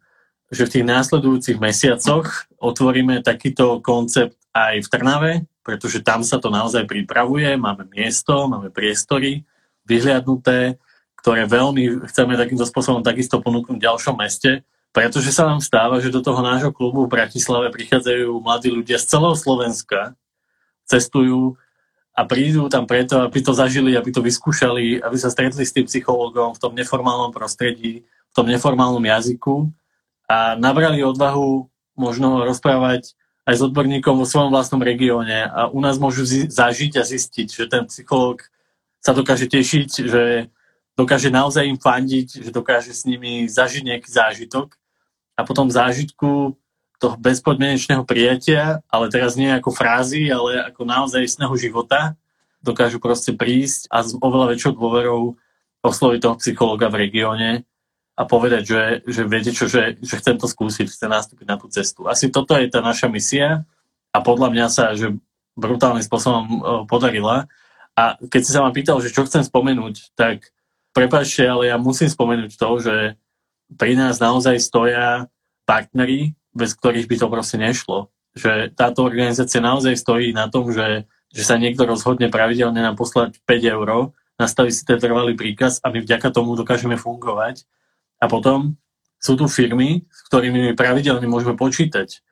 [0.53, 5.33] že v tých následujúcich mesiacoch otvoríme takýto koncept aj v Trnave,
[5.65, 9.49] pretože tam sa to naozaj pripravuje, máme miesto, máme priestory
[9.89, 10.77] vyhliadnuté,
[11.25, 14.61] ktoré veľmi chceme takýmto spôsobom takisto ponúknuť v ďalšom meste,
[14.93, 19.09] pretože sa nám stáva, že do toho nášho klubu v Bratislave prichádzajú mladí ľudia z
[19.09, 20.13] celého Slovenska,
[20.85, 21.57] cestujú
[22.15, 25.91] a prídu tam preto, aby to zažili, aby to vyskúšali, aby sa stretli s tým
[25.91, 29.75] psychologom v tom neformálnom prostredí, v tom neformálnom jazyku
[30.31, 31.67] a nabrali odvahu
[31.99, 37.05] možno rozprávať aj s odborníkom vo svojom vlastnom regióne a u nás môžu zažiť a
[37.05, 38.47] zistiť, že ten psychológ
[39.05, 40.49] sa dokáže tešiť, že
[40.97, 44.79] dokáže naozaj im fandiť, že dokáže s nimi zažiť nejaký zážitok
[45.37, 46.57] a potom zážitku
[46.99, 52.15] toho bezpodmienečného prijatia, ale teraz nie ako frázy, ale ako naozaj istného života,
[52.65, 55.37] dokážu proste prísť a s oveľa väčšou dôverou
[55.85, 57.51] osloviť toho psychologa v regióne
[58.17, 61.69] a povedať, že, že viete čo, že, že chcem to skúsiť, chcem nastúpiť na tú
[61.69, 62.09] cestu.
[62.09, 63.69] Asi toto je tá naša misia
[64.15, 65.13] a podľa mňa sa že
[65.59, 67.51] brutálnym spôsobom e, podarila.
[67.95, 70.51] A keď si sa ma pýtal, že čo chcem spomenúť, tak
[70.95, 72.97] prepáčte, ale ja musím spomenúť to, že
[73.75, 75.27] pri nás naozaj stoja
[75.67, 78.09] partnery, bez ktorých by to proste nešlo.
[78.35, 83.39] Že táto organizácia naozaj stojí na tom, že, že sa niekto rozhodne pravidelne nám poslať
[83.47, 87.67] 5 eur, nastaví si ten trvalý príkaz a my vďaka tomu dokážeme fungovať.
[88.19, 88.79] A potom
[89.19, 92.25] sú tu firmy, s ktorými my pravidelne môžeme počítať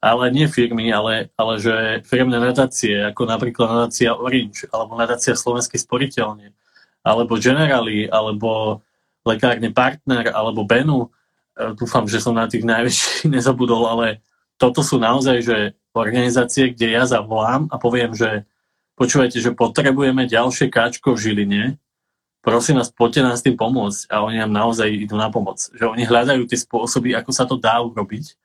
[0.00, 5.76] ale nie firmy, ale, ale že firmné nadácie, ako napríklad nadácia Orange, alebo nadácia Slovenskej
[5.76, 6.56] sporiteľne,
[7.04, 8.80] alebo Generali, alebo
[9.28, 11.12] Lekárne partner, alebo Benu.
[11.60, 14.24] E, dúfam, že som na tých najväčších nezabudol, ale
[14.56, 15.58] toto sú naozaj že
[15.92, 18.48] organizácie, kde ja zavolám a poviem, že
[18.96, 21.62] počúvajte, že potrebujeme ďalšie káčko v Žiline,
[22.40, 25.60] prosím vás, poďte nás tým pomôcť a oni nám naozaj idú na pomoc.
[25.72, 28.36] Že oni hľadajú tie spôsoby, ako sa to dá urobiť,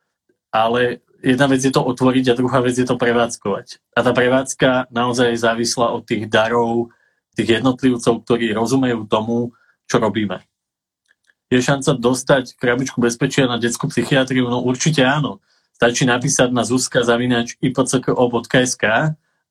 [0.51, 3.83] ale jedna vec je to otvoriť a druhá vec je to prevádzkovať.
[3.93, 6.91] A tá prevádzka naozaj závisla od tých darov,
[7.35, 9.51] tých jednotlivcov, ktorí rozumejú tomu,
[9.85, 10.39] čo robíme.
[11.53, 14.49] Je šanca dostať krabičku bezpečia na detskú psychiatriu?
[14.49, 15.41] No určite áno.
[15.75, 18.83] Stačí napísať na zuzka zavinač ipcko.sk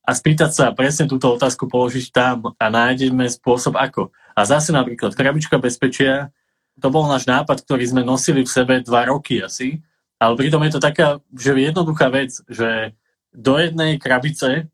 [0.05, 4.13] a spýtať sa presne túto otázku položiť tam a nájdeme spôsob ako.
[4.35, 6.35] A zase napríklad krabička bezpečia,
[6.81, 9.79] to bol náš nápad, ktorý sme nosili v sebe dva roky asi,
[10.19, 12.97] ale pritom je to taká, že jednoduchá vec, že
[13.31, 14.67] do jednej krabice,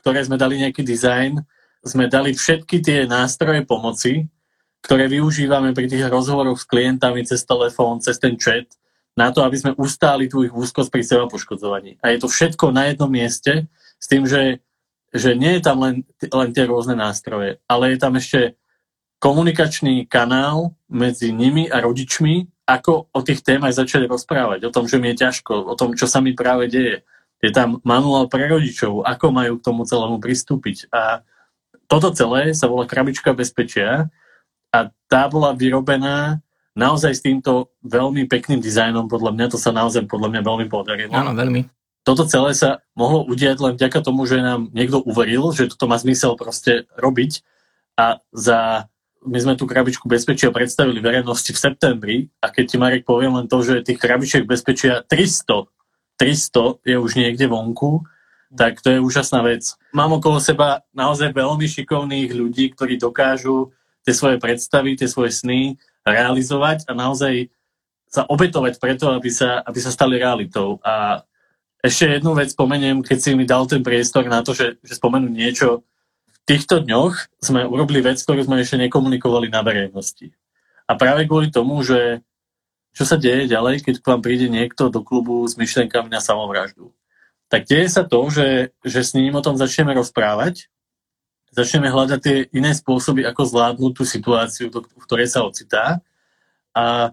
[0.00, 1.42] ktoré sme dali nejaký dizajn,
[1.82, 4.30] sme dali všetky tie nástroje pomoci,
[4.82, 8.66] ktoré využívame pri tých rozhovoroch s klientami cez telefón, cez ten chat,
[9.14, 12.00] na to, aby sme ustáli tú ich úzkosť pri seba poškodzovaní.
[12.00, 13.68] A je to všetko na jednom mieste,
[14.00, 14.58] s tým, že,
[15.14, 18.58] že nie je tam len, len tie rôzne nástroje, ale je tam ešte
[19.22, 24.98] komunikačný kanál medzi nimi a rodičmi, ako o tých témach začali rozprávať, o tom, že
[24.98, 27.06] mi je ťažko, o tom, čo sa mi práve deje.
[27.38, 30.90] Je tam manuál pre rodičov, ako majú k tomu celému pristúpiť.
[30.90, 31.22] A
[31.86, 34.10] toto celé sa volá krabička bezpečia
[34.72, 36.40] a tá bola vyrobená
[36.72, 41.12] naozaj s týmto veľmi pekným dizajnom, podľa mňa to sa naozaj podľa mňa veľmi podarilo.
[41.12, 41.68] Áno, veľmi.
[42.02, 45.94] Toto celé sa mohlo udiať len vďaka tomu, že nám niekto uveril, že toto má
[46.00, 47.44] zmysel proste robiť
[47.94, 48.90] a za
[49.22, 53.46] my sme tú krabičku bezpečia predstavili verejnosti v septembri a keď ti Marek poviem len
[53.46, 55.70] to, že tých krabičiek bezpečia 300,
[56.18, 58.02] 300 je už niekde vonku,
[58.58, 59.78] tak to je úžasná vec.
[59.94, 63.70] Mám okolo seba naozaj veľmi šikovných ľudí, ktorí dokážu
[64.02, 67.50] tie svoje predstavy, tie svoje sny realizovať a naozaj
[68.12, 70.76] sa obetovať preto, aby sa, aby sa stali realitou.
[70.84, 71.24] A
[71.80, 75.26] ešte jednu vec spomeniem, keď si mi dal ten priestor na to, že, že spomenú
[75.32, 75.82] niečo.
[76.30, 80.30] V týchto dňoch sme urobili vec, ktorú sme ešte nekomunikovali na verejnosti.
[80.86, 82.20] A práve kvôli tomu, že
[82.92, 86.92] čo sa deje ďalej, keď k vám príde niekto do klubu s myšlenkami na samovraždu.
[87.48, 90.68] Tak deje sa to, že, že s ním o tom začneme rozprávať,
[91.52, 96.00] začneme hľadať tie iné spôsoby, ako zvládnuť tú situáciu, v ktorej sa ocitá
[96.72, 97.12] a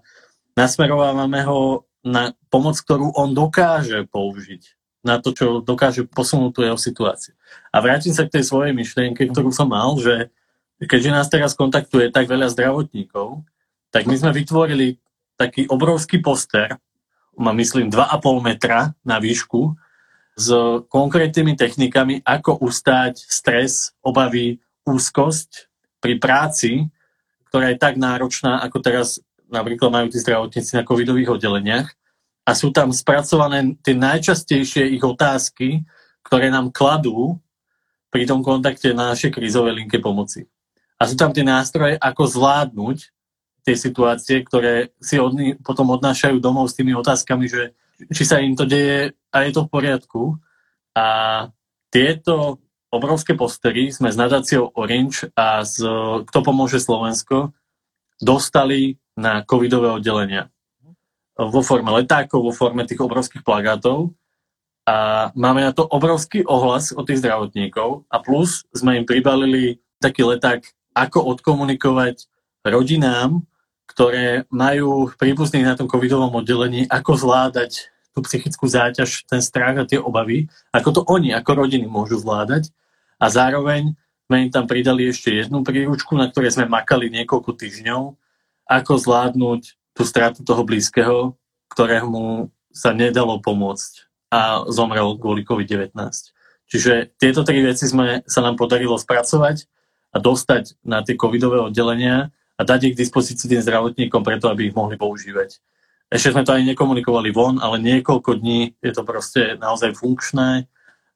[0.56, 6.80] nasmerovávame ho na pomoc, ktorú on dokáže použiť na to, čo dokáže posunúť tú jeho
[6.80, 7.36] situáciu.
[7.72, 10.32] A vrátim sa k tej svojej myšlienke, ktorú som mal, že
[10.80, 13.44] keďže nás teraz kontaktuje tak veľa zdravotníkov,
[13.92, 15.00] tak my sme vytvorili
[15.36, 16.80] taký obrovský poster,
[17.40, 19.76] má myslím 2,5 metra na výšku,
[20.40, 20.48] s
[20.88, 25.68] konkrétnymi technikami, ako ustáť stres, obavy, úzkosť
[26.00, 26.88] pri práci,
[27.52, 29.20] ktorá je tak náročná, ako teraz
[29.52, 31.88] napríklad majú tí zdravotníci na covidových oddeleniach.
[32.48, 35.84] A sú tam spracované tie najčastejšie ich otázky,
[36.24, 37.38] ktoré nám kladú
[38.10, 40.48] pri tom kontakte na našej krízovej linke pomoci.
[40.98, 42.98] A sú tam tie nástroje, ako zvládnuť
[43.68, 47.76] tie situácie, ktoré si od, potom odnášajú domov s tými otázkami, že
[48.08, 50.22] či sa im to deje a je to v poriadku.
[50.96, 51.06] A
[51.92, 55.86] tieto obrovské postery sme s nadáciou Orange a z
[56.26, 57.54] Kto pomôže Slovensko
[58.20, 60.50] dostali na covidové oddelenia.
[61.40, 64.12] Vo forme letákov, vo forme tých obrovských plagátov.
[64.90, 70.26] A máme na to obrovský ohlas od tých zdravotníkov a plus sme im pribalili taký
[70.26, 70.66] leták,
[70.98, 72.26] ako odkomunikovať
[72.66, 73.46] rodinám,
[73.90, 79.90] ktoré majú príbuzných na tom covidovom oddelení, ako zvládať tú psychickú záťaž, ten strach a
[79.90, 82.70] tie obavy, ako to oni ako rodiny môžu zvládať.
[83.18, 83.98] A zároveň
[84.30, 88.14] sme im tam pridali ešte jednu príručku, na ktorej sme makali niekoľko týždňov,
[88.70, 89.62] ako zvládnuť
[89.98, 91.34] tú stratu toho blízkeho,
[91.74, 95.98] ktorému sa nedalo pomôcť a zomrel kvôli COVID-19.
[96.70, 99.66] Čiže tieto tri veci sme, sa nám podarilo spracovať
[100.14, 102.30] a dostať na tie covidové oddelenia
[102.60, 105.64] a dať ich k dispozícii tým zdravotníkom preto, aby ich mohli používať.
[106.12, 110.68] Ešte sme to ani nekomunikovali von, ale niekoľko dní je to proste naozaj funkčné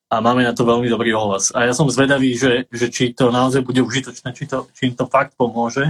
[0.07, 1.51] a máme na to veľmi dobrý ohlas.
[1.51, 4.95] A ja som zvedavý, že, že či to naozaj bude užitočné, či, to, či im
[4.95, 5.83] to fakt pomôže,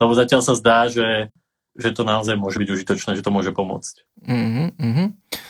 [0.00, 1.30] lebo zatiaľ sa zdá, že
[1.78, 4.02] že to naozaj môže byť užitočné, že to môže pomôcť.
[4.26, 5.06] Mm-hmm.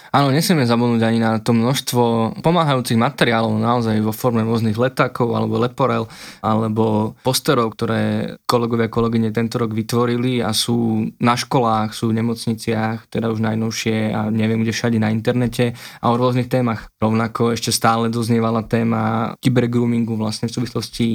[0.08, 5.60] Áno, nesmieme zabudnúť ani na to množstvo pomáhajúcich materiálov naozaj vo forme rôznych letákov alebo
[5.60, 6.08] leporel
[6.40, 12.24] alebo posterov, ktoré kolegovia a kolegyne tento rok vytvorili a sú na školách, sú v
[12.24, 16.88] nemocniciach, teda už najnovšie a neviem kde všade na internete a o rôznych témach.
[16.96, 21.08] Rovnako ešte stále doznievala téma kybergroomingu vlastne v súvislosti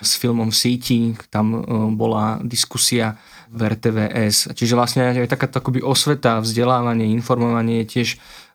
[0.00, 1.58] s filmom Síti, tam e,
[1.92, 4.52] bola diskusia v RTVS.
[4.52, 8.08] Čiže vlastne aj takáto akoby osveta, vzdelávanie, informovanie je tiež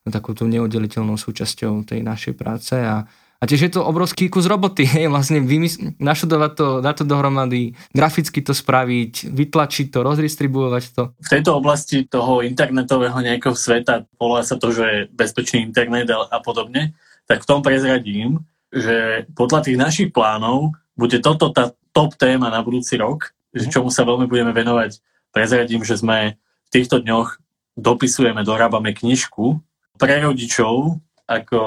[0.07, 3.07] takouto neoddeliteľnou súčasťou tej našej práce a,
[3.39, 7.63] a tiež je to obrovský kus roboty, hej, vlastne vymys- našudovať to, dať to dohromady,
[7.95, 11.03] graficky to spraviť, vytlačiť to, rozdistribuovať to.
[11.15, 16.91] V tejto oblasti toho internetového nejakého sveta, volá sa to, že bezpečný internet a podobne,
[17.23, 22.59] tak v tom prezradím, že podľa tých našich plánov bude toto tá top téma na
[22.65, 24.99] budúci rok že čomu sa veľmi budeme venovať.
[25.29, 27.37] Prezradím, že sme v týchto dňoch
[27.77, 29.61] dopisujeme, dorábame knižku
[29.97, 31.59] pre rodičov, ako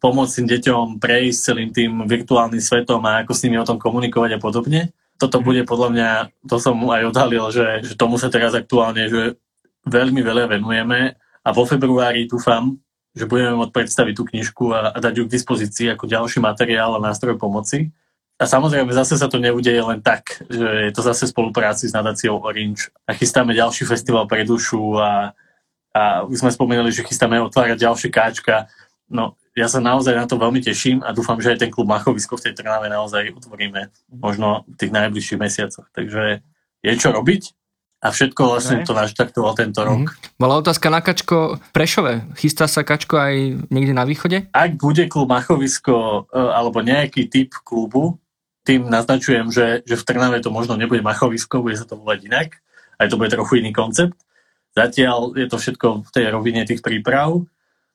[0.00, 4.38] pomôcť tým deťom prejsť celým tým virtuálnym svetom a ako s nimi o tom komunikovať
[4.38, 4.80] a podobne.
[5.20, 6.08] Toto bude podľa mňa,
[6.48, 9.36] to som mu aj odhalil, že, že tomu sa teraz aktuálne že
[9.86, 12.74] veľmi veľa venujeme a vo februári dúfam,
[13.16, 16.98] že budeme môcť predstaviť tú knižku a, a dať ju k dispozícii ako ďalší materiál
[16.98, 17.94] a nástroj pomoci.
[18.36, 21.96] A samozrejme, zase sa to neudeje len tak, že je to zase v spolupráci s
[21.96, 25.32] nadáciou Orange a chystáme ďalší festival pre dušu a,
[25.96, 28.68] a už sme spomínali, že chystáme otvárať ďalšie káčka.
[29.08, 32.36] No, ja sa naozaj na to veľmi teším a dúfam, že aj ten klub Machovisko
[32.36, 35.88] v tej Trnave naozaj utvoríme možno v tých najbližších mesiacoch.
[35.96, 36.44] Takže
[36.84, 37.56] je čo robiť
[38.04, 40.12] a všetko vlastne to naštartoval tento rok.
[40.12, 40.36] Mm-hmm.
[40.36, 42.36] Bola otázka na Kačko Prešove.
[42.36, 44.52] Chystá sa Kačko aj niekde na východe?
[44.52, 48.20] Ak bude klub Machovisko e, alebo nejaký typ klubu,
[48.66, 52.48] tým naznačujem, že, že v Trnave to možno nebude machovisko, bude sa to volať inak,
[52.98, 54.18] aj to bude trochu iný koncept.
[54.74, 57.46] Zatiaľ je to všetko v tej rovine tých príprav,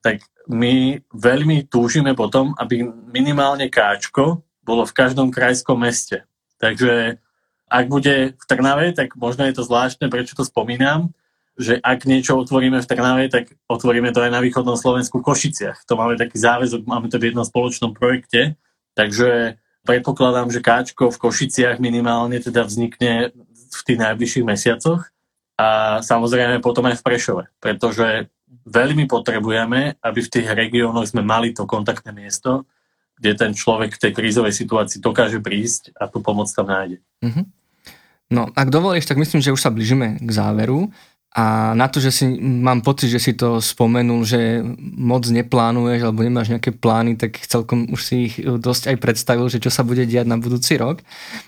[0.01, 2.81] tak my veľmi túžime potom, aby
[3.13, 6.25] minimálne káčko bolo v každom krajskom meste.
[6.57, 7.21] Takže
[7.69, 11.13] ak bude v Trnave, tak možno je to zvláštne, prečo to spomínam,
[11.59, 15.85] že ak niečo otvoríme v Trnave, tak otvoríme to aj na východnom Slovensku v Košiciach.
[15.85, 18.57] To máme taký záväzok, máme to v jednom spoločnom projekte,
[18.97, 23.33] takže predpokladám, že káčko v Košiciach minimálne teda vznikne
[23.71, 25.09] v tých najbližších mesiacoch
[25.57, 28.29] a samozrejme potom aj v Prešove, pretože
[28.67, 32.67] veľmi potrebujeme, aby v tých regiónoch sme mali to kontaktné miesto,
[33.21, 36.97] kde ten človek v tej krízovej situácii dokáže prísť a tú pomoc tam nájde.
[37.21, 37.45] Mm-hmm.
[38.31, 40.87] No, ak dovolíš, tak myslím, že už sa blížime k záveru.
[41.31, 44.59] A na to, že si mám pocit, že si to spomenul, že
[44.99, 49.63] moc neplánuješ alebo nemáš nejaké plány, tak celkom už si ich dosť aj predstavil, že
[49.63, 50.99] čo sa bude diať na budúci rok.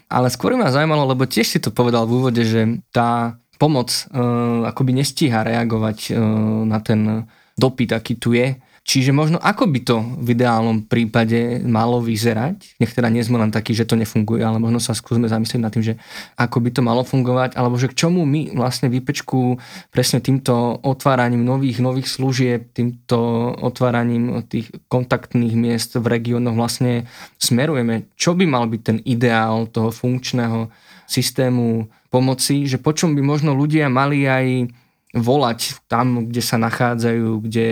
[0.07, 4.63] Ale skôr ma zaujímalo, lebo tiež si to povedal v úvode, že tá pomoc uh,
[4.71, 6.17] akoby nestíha reagovať uh,
[6.63, 7.27] na ten
[7.59, 12.91] dopyt, aký tu je Čiže možno ako by to v ideálnom prípade malo vyzerať, nech
[12.91, 15.88] teda nie sme len takí, že to nefunguje, ale možno sa skúsme zamyslieť nad tým,
[15.88, 15.95] že
[16.36, 19.55] ako by to malo fungovať, alebo že k čomu my vlastne výpečku
[19.88, 27.07] presne týmto otváraním nových, nových služieb, týmto otváraním tých kontaktných miest v regiónoch vlastne
[27.39, 28.11] smerujeme.
[28.19, 30.67] Čo by mal byť ten ideál toho funkčného
[31.07, 34.69] systému pomoci, že po čom by možno ľudia mali aj
[35.14, 37.70] volať tam, kde sa nachádzajú, kde,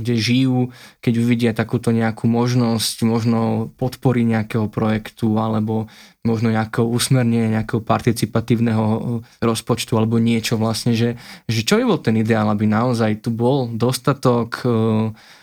[0.00, 0.72] kde žijú,
[1.04, 5.92] keď uvidia takúto nejakú možnosť, možno podpory nejakého projektu alebo
[6.24, 12.16] možno nejakého usmernenia, nejakého participatívneho rozpočtu alebo niečo vlastne, že, že čo by bol ten
[12.16, 14.68] ideál, aby naozaj tu bol dostatok e,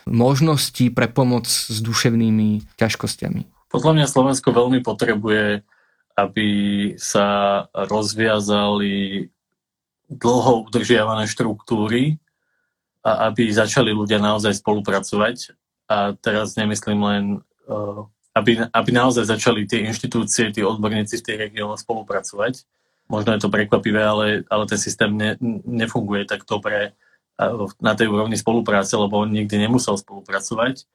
[0.10, 3.70] možností pre pomoc s duševnými ťažkosťami.
[3.70, 5.62] Podľa mňa Slovensko veľmi potrebuje,
[6.18, 6.48] aby
[6.98, 9.28] sa rozviazali
[10.16, 12.18] dlho udržiavané štruktúry
[13.06, 15.54] a aby začali ľudia naozaj spolupracovať.
[15.86, 17.24] A teraz nemyslím len,
[17.70, 18.02] eh,
[18.34, 22.66] aby, aby naozaj začali tie inštitúcie, tí odborníci v tých regiónoch spolupracovať.
[23.06, 28.10] Možno je to prekvapivé, ale, ale ten systém ne, nefunguje tak dobre eh, na tej
[28.10, 30.90] úrovni spolupráce, lebo on nikdy nemusel spolupracovať.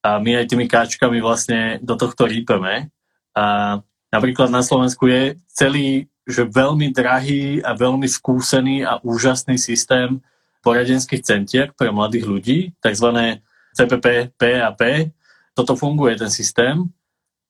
[0.00, 2.88] A my aj tými káčkami vlastne do tohto rýpeme.
[3.36, 3.76] A
[4.08, 10.22] napríklad na Slovensku je celý že veľmi drahý a veľmi skúsený a úžasný systém
[10.64, 13.38] poradenských centier pre mladých ľudí, tzv.
[13.74, 15.12] CPP, PAP.
[15.54, 16.86] Toto funguje, ten systém,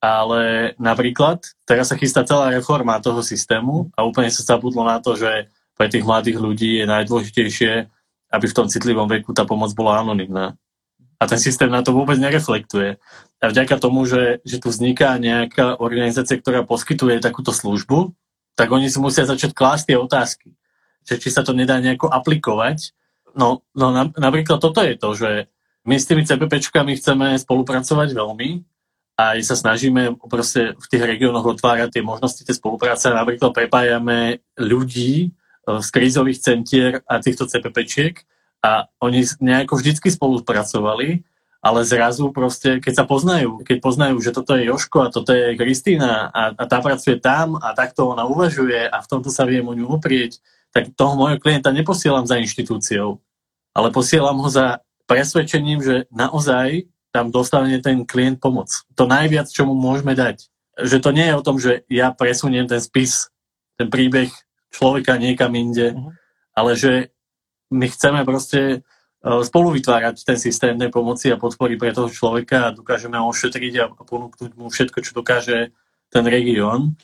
[0.00, 5.16] ale napríklad teraz sa chystá celá reforma toho systému a úplne sa zabudlo na to,
[5.16, 7.72] že pre tých mladých ľudí je najdôležitejšie,
[8.32, 10.56] aby v tom citlivom veku tá pomoc bola anonimná.
[11.20, 12.96] A ten systém na to vôbec nereflektuje.
[13.40, 18.16] A vďaka tomu, že, že tu vzniká nejaká organizácia, ktorá poskytuje takúto službu,
[18.60, 20.52] tak oni si musia začať klásť tie otázky.
[21.08, 22.92] Že či sa to nedá nejako aplikovať.
[23.32, 25.30] No, no na, napríklad toto je to, že
[25.88, 28.60] my s tými CPPčkami chceme spolupracovať veľmi
[29.16, 33.08] a sa snažíme proste v tých regiónoch otvárať tie možnosti tej spolupráce.
[33.08, 35.28] Napríklad prepájame ľudí e,
[35.80, 38.20] z krízových centier a týchto CPPčiek
[38.60, 41.24] a oni nejako vždycky spolupracovali
[41.60, 45.52] ale zrazu proste, keď sa poznajú, keď poznajú, že toto je Joško a toto je
[45.60, 49.68] Kristýna a, a tá pracuje tam a takto ona uvažuje a v tomto sa viem
[49.68, 50.40] o ňu oprieť,
[50.72, 53.20] tak toho môjho klienta neposielam za inštitúciou,
[53.76, 58.70] ale posielam ho za presvedčením, že naozaj tam dostane ten klient pomoc.
[58.94, 60.46] To najviac, čo mu môžeme dať.
[60.78, 63.28] Že to nie je o tom, že ja presuniem ten spis,
[63.74, 64.30] ten príbeh
[64.70, 66.14] človeka niekam inde, uh-huh.
[66.54, 67.10] ale že
[67.74, 68.86] my chceme proste
[69.20, 73.74] spolu vytvárať ten systém tej pomoci a podpory pre toho človeka a dokážeme ho ošetriť
[73.84, 75.76] a ponúknuť mu všetko, čo dokáže
[76.08, 76.96] ten región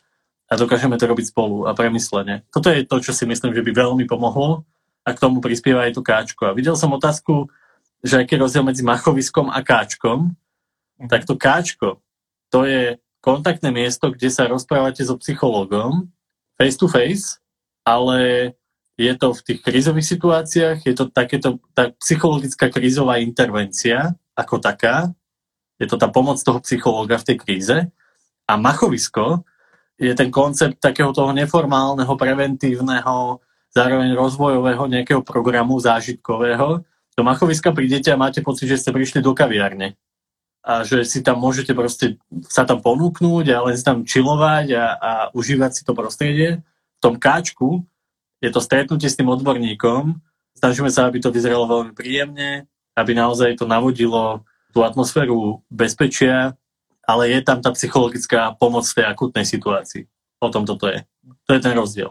[0.49, 2.49] a dokážeme to robiť spolu a premyslene.
[2.49, 4.65] Toto je to, čo si myslím, že by veľmi pomohlo
[5.05, 6.43] a k tomu prispieva aj to káčko.
[6.49, 7.53] A videl som otázku,
[8.01, 10.33] že aký je rozdiel medzi machoviskom a káčkom,
[10.97, 11.09] mhm.
[11.13, 12.01] tak to káčko,
[12.49, 16.09] to je kontaktné miesto, kde sa rozprávate so psychológom
[16.57, 17.37] face to face,
[17.85, 18.51] ale
[18.97, 25.13] je to v tých krízových situáciách, je to takéto, tá psychologická krízová intervencia ako taká,
[25.77, 27.77] je to tá pomoc toho psychológa v tej kríze
[28.49, 29.45] a machovisko
[30.01, 33.41] je ten koncept takého toho neformálneho, preventívneho,
[33.73, 36.85] zároveň rozvojového nejakého programu zážitkového.
[37.17, 39.97] Do machoviska prídete a máte pocit, že ste prišli do kaviárne
[40.67, 42.19] a že si tam môžete proste
[42.51, 46.61] sa tam ponúknúť a len si tam čilovať a, a užívať si to prostredie.
[46.99, 47.87] V tom káčku
[48.41, 50.17] je to stretnutie s tým odborníkom.
[50.57, 52.65] Snažíme sa, aby to vyzeralo veľmi príjemne,
[52.97, 56.57] aby naozaj to navodilo tú atmosféru bezpečia
[57.07, 60.11] ale je tam tá psychologická pomoc v tej akutnej situácii.
[60.43, 61.07] O tom toto je.
[61.47, 62.11] To je ten rozdiel.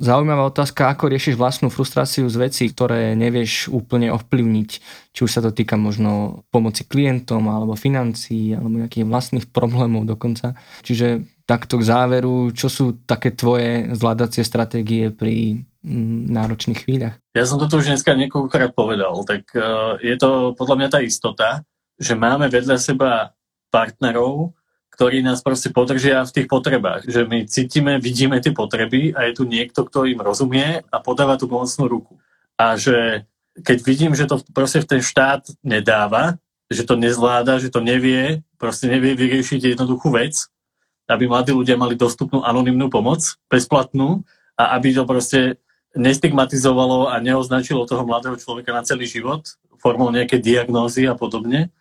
[0.00, 4.70] Zaujímavá otázka, ako riešiš vlastnú frustráciu z vecí, ktoré nevieš úplne ovplyvniť.
[5.12, 10.56] Či už sa to týka možno pomoci klientom, alebo financií, alebo nejakých vlastných problémov dokonca.
[10.86, 15.66] Čiže takto k záveru, čo sú také tvoje zvládacie stratégie pri
[16.30, 17.18] náročných chvíľach?
[17.34, 21.48] Ja som toto už dneska niekoľkokrát povedal, tak uh, je to podľa mňa tá istota,
[21.98, 23.34] že máme vedľa seba
[23.74, 24.54] partnerov,
[24.94, 27.08] ktorí nás proste podržia v tých potrebách.
[27.08, 31.40] Že my cítime, vidíme tie potreby a je tu niekto, kto im rozumie a podáva
[31.40, 32.14] tú pomocnú ruku.
[32.60, 33.24] A že
[33.64, 36.36] keď vidím, že to proste v ten štát nedáva,
[36.68, 40.52] že to nezvláda, že to nevie, proste nevie vyriešiť jednoduchú vec,
[41.10, 44.22] aby mladí ľudia mali dostupnú anonymnú pomoc, bezplatnú,
[44.54, 45.58] a aby to proste
[45.96, 49.42] nestigmatizovalo a neoznačilo toho mladého človeka na celý život
[49.80, 51.72] formou nejaké diagnózy a podobne,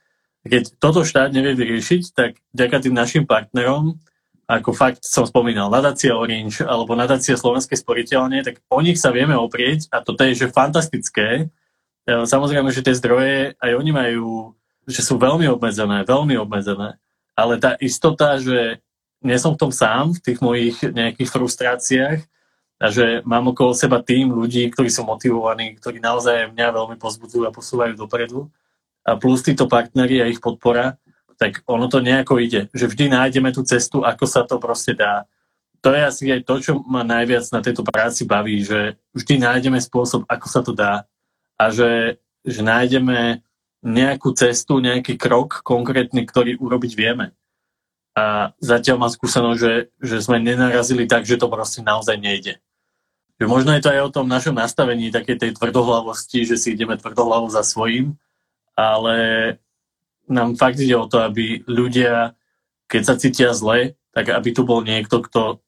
[0.48, 4.00] keď toto štát nevie vyriešiť, tak ďaká tým našim partnerom,
[4.50, 9.36] ako fakt som spomínal, nadácia Orange alebo nadácia Slovenskej sporiteľne, tak o nich sa vieme
[9.36, 11.52] oprieť a toto je že fantastické.
[12.08, 14.58] E, samozrejme, že tie zdroje aj oni majú,
[14.90, 16.98] že sú veľmi obmedzené, veľmi obmedzené.
[17.38, 18.82] Ale tá istota, že
[19.24, 22.20] nie som v tom sám, v tých mojich nejakých frustráciách
[22.80, 27.44] a že mám okolo seba tým ľudí, ktorí sú motivovaní, ktorí naozaj mňa veľmi pozbudzujú
[27.44, 28.48] a posúvajú dopredu,
[29.10, 31.00] a plus títo partneri a ich podpora,
[31.40, 32.68] tak ono to nejako ide.
[32.76, 35.24] Že vždy nájdeme tú cestu, ako sa to proste dá.
[35.80, 39.80] To je asi aj to, čo ma najviac na tejto práci baví, že vždy nájdeme
[39.80, 41.08] spôsob, ako sa to dá.
[41.56, 43.40] A že, že nájdeme
[43.80, 47.32] nejakú cestu, nejaký krok konkrétny, ktorý urobiť vieme.
[48.18, 52.60] A zatiaľ mám skúsenosť, že, že sme nenarazili tak, že to proste naozaj nejde.
[53.40, 57.00] Že možno je to aj o tom našom nastavení takej tej tvrdohlavosti, že si ideme
[57.00, 58.20] tvrdohlavo za svojím
[58.80, 59.18] ale
[60.32, 62.38] nám fakt ide o to, aby ľudia,
[62.88, 65.60] keď sa cítia zle, tak aby tu bol niekto, kto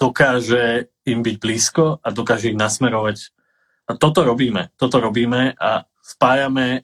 [0.00, 3.30] dokáže im byť blízko a dokáže ich nasmerovať.
[3.86, 4.74] A toto robíme.
[4.74, 6.82] Toto robíme a spájame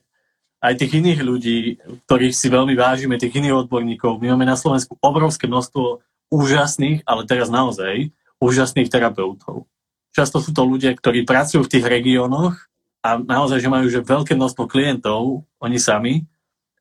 [0.63, 1.59] aj tých iných ľudí,
[2.07, 4.23] ktorých si veľmi vážime, tých iných odborníkov.
[4.23, 5.99] My máme na Slovensku obrovské množstvo
[6.31, 9.67] úžasných, ale teraz naozaj úžasných terapeutov.
[10.15, 12.55] Často sú to ľudia, ktorí pracujú v tých regiónoch
[13.03, 16.15] a naozaj, že majú že veľké množstvo klientov, oni sami,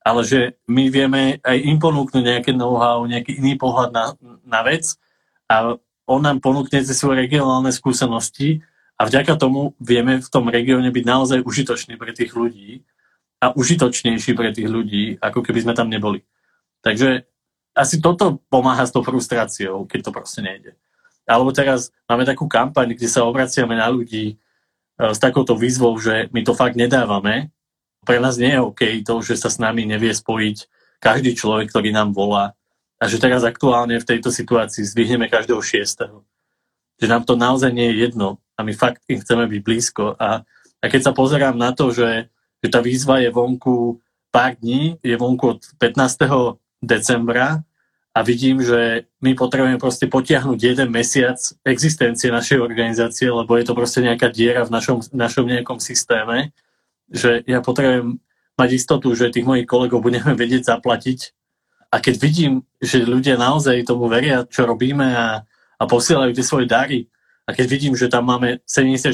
[0.06, 4.06] ale že my vieme aj im ponúknuť nejaké know-how, nejaký iný pohľad na,
[4.46, 4.94] na vec
[5.50, 8.62] a on nám ponúkne tie svoje regionálne skúsenosti
[8.98, 12.86] a vďaka tomu vieme v tom regióne byť naozaj užitoční pre tých ľudí
[13.42, 16.22] a užitočnejší pre tých ľudí, ako keby sme tam neboli.
[16.86, 17.26] Takže
[17.74, 20.78] asi toto pomáha s tou frustráciou, keď to proste nejde.
[21.26, 24.38] Alebo teraz máme takú kampaň, kde sa obraciame na ľudí,
[25.02, 27.50] E, s takouto výzvou, že my to fakt nedávame.
[28.06, 30.70] Pre nás nie je OK to, že sa s nami nevie spojiť
[31.02, 32.54] každý človek, ktorý nám volá.
[33.02, 36.22] A že teraz aktuálne v tejto situácii zdvihneme každého šiestého.
[37.02, 40.14] Že nám to naozaj nie je jedno a my fakt im chceme byť blízko.
[40.22, 40.46] A,
[40.82, 42.30] a keď sa pozerám na to, že,
[42.62, 44.00] že tá výzva je vonku
[44.32, 46.62] pár dní, je vonku od 15.
[46.82, 47.66] decembra
[48.12, 53.74] a vidím, že my potrebujeme proste potiahnuť jeden mesiac existencie našej organizácie, lebo je to
[53.74, 56.52] proste nejaká diera v našom, našom nejakom systéme,
[57.12, 58.20] že ja potrebujem
[58.60, 61.20] mať istotu, že tých mojich kolegov budeme vedieť zaplatiť.
[61.92, 65.44] A keď vidím, že ľudia naozaj tomu veria, čo robíme a,
[65.76, 67.12] a posielajú tie svoje dary,
[67.52, 69.12] a keď vidím, že tam máme 74%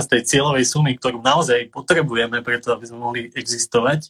[0.00, 4.08] z tej cieľovej sumy, ktorú naozaj potrebujeme preto, aby sme mohli existovať,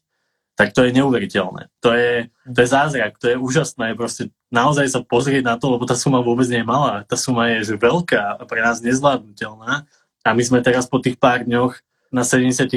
[0.55, 1.67] tak to je neuveriteľné.
[1.83, 3.99] To je, to je zázrak, to je úžasné.
[3.99, 7.03] Proste naozaj sa pozrieť na to, lebo tá suma vôbec nie je malá.
[7.11, 9.83] Tá suma je že veľká a pre nás nezvládnutelná.
[10.23, 11.75] A my sme teraz po tých pár dňoch
[12.14, 12.71] na 73%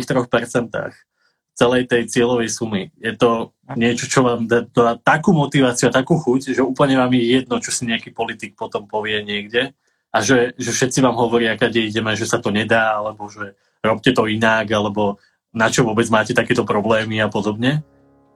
[1.53, 2.89] celej tej cieľovej sumy.
[2.97, 7.13] Je to niečo, čo vám dá, dá takú motiváciu a takú chuť, že úplne vám
[7.13, 9.77] je jedno, čo si nejaký politik potom povie niekde
[10.09, 13.53] a že, že všetci vám hovoria, kde ideme, že sa to nedá, alebo že
[13.85, 15.21] robte to inak, alebo
[15.53, 17.85] na čo vôbec máte takéto problémy a podobne.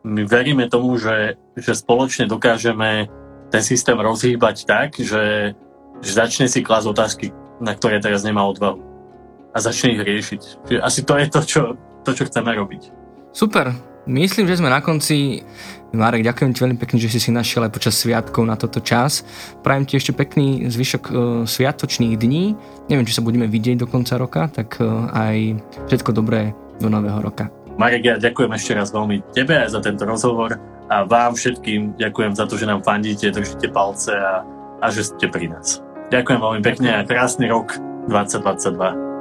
[0.05, 3.09] My veríme tomu, že, že spoločne dokážeme
[3.49, 5.53] ten systém rozhýbať tak, že,
[6.01, 7.27] že začne si klásť otázky,
[7.61, 8.81] na ktoré teraz nemá odvahu.
[9.53, 10.41] A začne ich riešiť.
[10.81, 11.61] Asi to je to, čo,
[12.01, 12.89] to, čo chceme robiť.
[13.33, 13.92] Super.
[14.03, 15.47] Myslím, že sme na konci.
[15.93, 19.21] Marek, ďakujem ti veľmi pekne, že si si našiel aj počas sviatkov na toto čas.
[19.61, 21.13] Prajem ti ešte pekný zvyšok uh,
[21.45, 22.57] sviatočných dní.
[22.89, 26.51] Neviem, či sa budeme vidieť do konca roka, tak uh, aj všetko dobré
[26.81, 27.47] do nového roka.
[27.77, 30.57] Marek, ja ďakujem ešte raz veľmi tebe aj za tento rozhovor
[30.89, 34.41] a vám všetkým ďakujem za to, že nám fandíte, držíte palce a,
[34.81, 35.79] a že ste pri nás.
[36.09, 37.77] Ďakujem veľmi pekne a krásny rok
[38.09, 39.12] 2022.